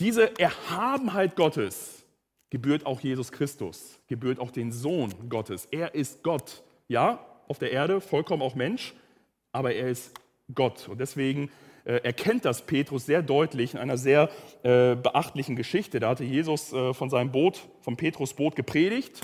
[0.01, 2.05] diese Erhabenheit Gottes
[2.51, 5.67] gebührt auch Jesus Christus, gebührt auch den Sohn Gottes.
[5.71, 8.95] Er ist Gott, ja, auf der Erde, vollkommen auch Mensch,
[9.53, 10.15] aber er ist
[10.55, 10.89] Gott.
[10.89, 11.51] Und deswegen
[11.93, 14.31] erkennt das Petrus sehr deutlich in einer sehr
[14.63, 16.01] äh, beachtlichen Geschichte.
[16.01, 19.23] Da hatte Jesus äh, von seinem Boot, vom Petrus Boot gepredigt.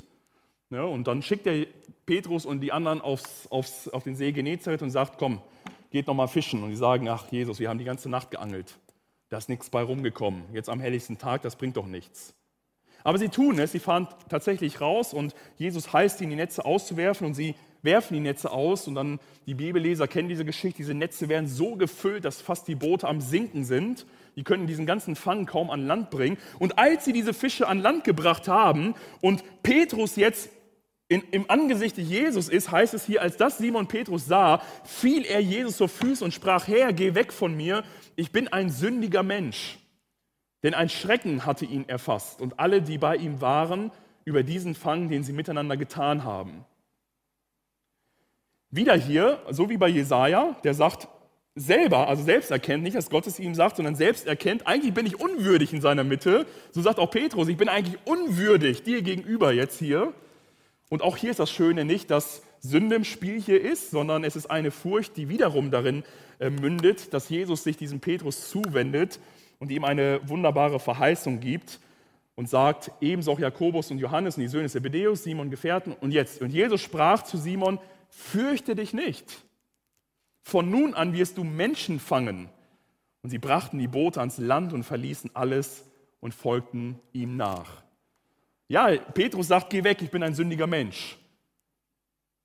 [0.70, 1.66] Ja, und dann schickt er
[2.06, 5.40] Petrus und die anderen aufs, aufs, auf den See Genezareth und sagt, komm,
[5.90, 6.62] geht noch mal fischen.
[6.62, 8.74] Und die sagen, ach Jesus, wir haben die ganze Nacht geangelt.
[9.28, 10.44] Da ist nichts bei rumgekommen.
[10.52, 12.34] Jetzt am helligsten Tag, das bringt doch nichts.
[13.02, 17.26] Aber sie tun es, sie fahren tatsächlich raus und Jesus heißt ihnen, die Netze auszuwerfen
[17.26, 17.54] und sie
[17.84, 21.76] werfen die Netze aus und dann, die Bibelleser kennen diese Geschichte, diese Netze werden so
[21.76, 24.06] gefüllt, dass fast die Boote am Sinken sind.
[24.36, 26.38] Die können diesen ganzen Fang kaum an Land bringen.
[26.58, 30.50] Und als sie diese Fische an Land gebracht haben und Petrus jetzt
[31.08, 35.40] in, im Angesicht Jesus ist, heißt es hier, als das Simon Petrus sah, fiel er
[35.40, 37.84] Jesus zur Füße und sprach, Herr, geh weg von mir,
[38.16, 39.78] ich bin ein sündiger Mensch.
[40.62, 43.92] Denn ein Schrecken hatte ihn erfasst und alle, die bei ihm waren,
[44.24, 46.64] über diesen Fang, den sie miteinander getan haben.
[48.74, 51.06] Wieder hier, so wie bei Jesaja, der sagt
[51.54, 55.06] selber, also selbst erkennt, nicht, dass Gott es ihm sagt, sondern selbst erkennt, eigentlich bin
[55.06, 56.44] ich unwürdig in seiner Mitte.
[56.72, 60.12] So sagt auch Petrus, ich bin eigentlich unwürdig dir gegenüber jetzt hier.
[60.90, 64.34] Und auch hier ist das Schöne nicht, dass Sünde im Spiel hier ist, sondern es
[64.34, 66.02] ist eine Furcht, die wiederum darin
[66.40, 69.20] äh, mündet, dass Jesus sich diesem Petrus zuwendet
[69.60, 71.78] und ihm eine wunderbare Verheißung gibt
[72.34, 76.42] und sagt, ebenso auch Jakobus und Johannes und die Söhne Zebedeus, Simon Gefährten und jetzt.
[76.42, 77.78] Und Jesus sprach zu Simon,
[78.16, 79.44] fürchte dich nicht.
[80.42, 82.48] Von nun an wirst du Menschen fangen.
[83.22, 85.84] Und sie brachten die Boote ans Land und verließen alles
[86.20, 87.82] und folgten ihm nach.
[88.68, 91.18] Ja, Petrus sagt, geh weg, ich bin ein sündiger Mensch.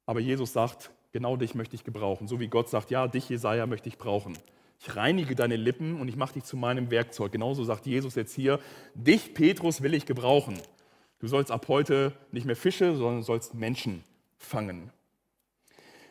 [0.05, 2.27] Aber Jesus sagt, genau dich möchte ich gebrauchen.
[2.27, 4.37] So wie Gott sagt, ja, dich, Jesaja, möchte ich brauchen.
[4.79, 7.33] Ich reinige deine Lippen und ich mache dich zu meinem Werkzeug.
[7.33, 8.59] Genauso sagt Jesus jetzt hier,
[8.95, 10.59] dich, Petrus, will ich gebrauchen.
[11.19, 14.03] Du sollst ab heute nicht mehr Fische, sondern sollst Menschen
[14.37, 14.91] fangen.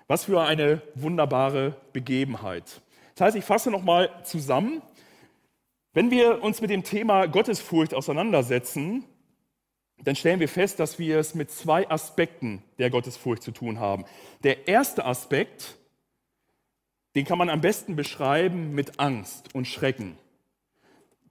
[0.09, 2.81] Was für eine wunderbare Begebenheit.
[3.15, 4.81] Das heißt, ich fasse nochmal zusammen.
[5.93, 9.05] Wenn wir uns mit dem Thema Gottesfurcht auseinandersetzen,
[10.03, 14.07] dann stellen wir fest, dass wir es mit zwei Aspekten der Gottesfurcht zu tun haben.
[14.45, 15.77] Der erste Aspekt,
[17.15, 20.17] den kann man am besten beschreiben mit Angst und Schrecken.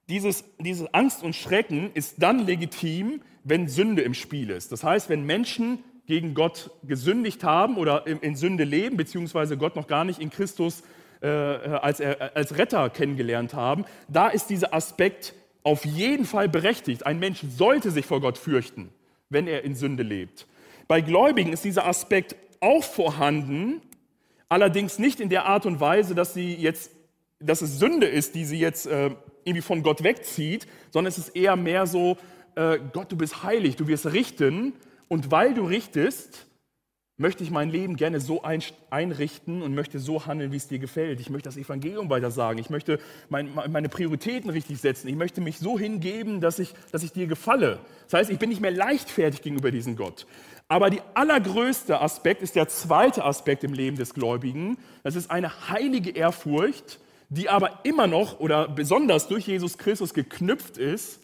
[0.08, 4.70] Dieses, diese Angst und Schrecken ist dann legitim, wenn Sünde im Spiel ist.
[4.70, 9.86] Das heißt, wenn Menschen gegen Gott gesündigt haben oder in, Sünde leben, beziehungsweise Gott noch
[9.86, 10.82] gar nicht in Christus
[11.20, 17.04] äh, als, als Retter kennengelernt haben, da ist dieser Aspekt auf jeden Fall berechtigt.
[17.04, 18.88] Ein Mensch sollte sich vor Gott fürchten,
[19.28, 20.46] wenn er in Sünde lebt.
[20.88, 23.82] Bei Gläubigen ist dieser Aspekt auch vorhanden,
[24.48, 26.90] allerdings nicht in der Art und Weise, dass sie jetzt,
[27.38, 29.10] dass es Sünde ist, die sie jetzt äh,
[29.44, 32.16] irgendwie von Gott wegzieht, sondern es ist eher mehr so,
[32.54, 34.72] äh, Gott, du bist heilig, du wirst richten
[35.08, 36.46] und weil du richtest,
[37.18, 38.42] möchte ich mein Leben gerne so
[38.90, 41.20] einrichten und möchte so handeln, wie es dir gefällt.
[41.20, 42.58] Ich möchte das Evangelium weiter sagen.
[42.58, 45.08] Ich möchte meine Prioritäten richtig setzen.
[45.08, 47.80] Ich möchte mich so hingeben, dass ich, dass ich dir gefalle.
[48.04, 50.26] Das heißt, ich bin nicht mehr leichtfertig gegenüber diesem Gott.
[50.68, 54.78] Aber der allergrößte Aspekt ist der zweite Aspekt im Leben des Gläubigen.
[55.02, 57.00] Das ist eine heilige Ehrfurcht,
[57.30, 61.20] die aber immer noch oder besonders durch Jesus Christus geknüpft ist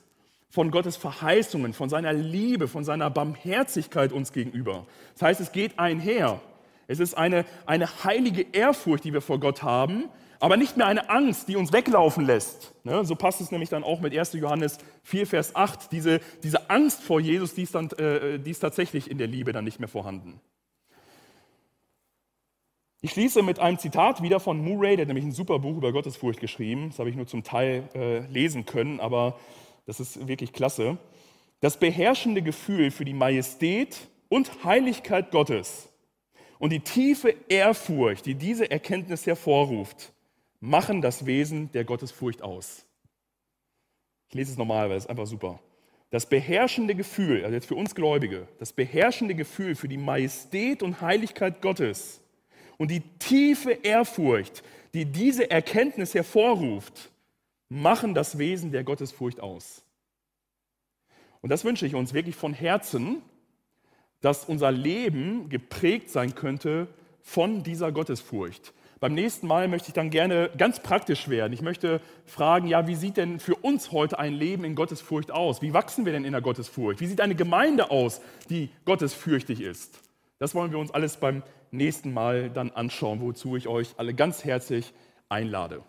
[0.55, 4.87] von Gottes Verheißungen, von seiner Liebe, von seiner Barmherzigkeit uns gegenüber.
[5.15, 6.41] Das heißt, es geht einher.
[6.87, 10.05] Es ist eine, eine heilige Ehrfurcht, die wir vor Gott haben,
[10.39, 12.73] aber nicht mehr eine Angst, die uns weglaufen lässt.
[12.85, 13.05] Ne?
[13.05, 14.35] So passt es nämlich dann auch mit 1.
[14.35, 15.91] Johannes 4, Vers 8.
[15.91, 19.51] Diese, diese Angst vor Jesus, die ist, dann, äh, die ist tatsächlich in der Liebe
[19.51, 20.41] dann nicht mehr vorhanden.
[23.03, 25.91] Ich schließe mit einem Zitat wieder von Murray, der hat nämlich ein super Buch über
[25.91, 26.91] Gottesfurcht geschrieben.
[26.91, 29.37] Das habe ich nur zum Teil äh, lesen können, aber
[29.87, 30.99] das ist wirklich klasse.
[31.61, 35.89] Das beherrschende Gefühl für die Majestät und Heiligkeit Gottes
[36.59, 40.13] und die tiefe Ehrfurcht, die diese Erkenntnis hervorruft,
[40.61, 42.87] machen das Wesen der Gottesfurcht aus.
[44.29, 45.61] Ich lese es nochmal, weil es einfach super.
[46.11, 51.01] Das beherrschende Gefühl, also jetzt für uns Gläubige, das beherrschende Gefühl für die Majestät und
[51.01, 52.21] Heiligkeit Gottes
[52.79, 54.63] und die tiefe Ehrfurcht,
[54.95, 57.11] die diese Erkenntnis hervorruft,
[57.69, 59.83] machen das Wesen der Gottesfurcht aus.
[61.41, 63.23] Und das wünsche ich uns wirklich von Herzen,
[64.21, 66.89] dass unser Leben geprägt sein könnte
[67.21, 68.73] von dieser Gottesfurcht.
[69.01, 71.53] Beim nächsten Mal möchte ich dann gerne ganz praktisch werden.
[71.53, 75.61] Ich möchte fragen, ja, wie sieht denn für uns heute ein Leben in Gottesfurcht aus?
[75.61, 77.01] Wie wachsen wir denn in der Gottesfurcht?
[77.01, 80.01] Wie sieht eine Gemeinde aus, die gottesfürchtig ist?
[80.39, 84.45] Das wollen wir uns alles beim nächsten Mal dann anschauen, wozu ich euch alle ganz
[84.45, 84.95] herzlich
[85.29, 85.83] einlade.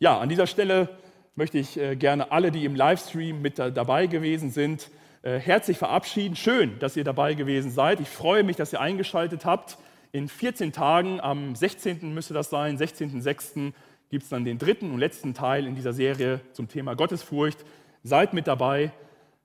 [0.00, 0.88] Ja, an dieser Stelle
[1.36, 4.90] möchte ich äh, gerne alle, die im Livestream mit dabei gewesen sind,
[5.22, 6.34] äh, herzlich verabschieden.
[6.34, 8.00] Schön, dass ihr dabei gewesen seid.
[8.00, 9.78] Ich freue mich, dass ihr eingeschaltet habt.
[10.10, 12.12] In 14 Tagen, am 16.
[12.12, 13.72] müsste das sein, 16.06.
[14.10, 17.64] gibt es dann den dritten und letzten Teil in dieser Serie zum Thema Gottesfurcht.
[18.02, 18.92] Seid mit dabei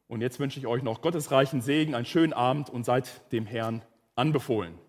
[0.08, 3.84] und jetzt wünsche ich euch noch gottesreichen Segen, einen schönen Abend und seid dem Herrn
[4.16, 4.80] anbefohlen.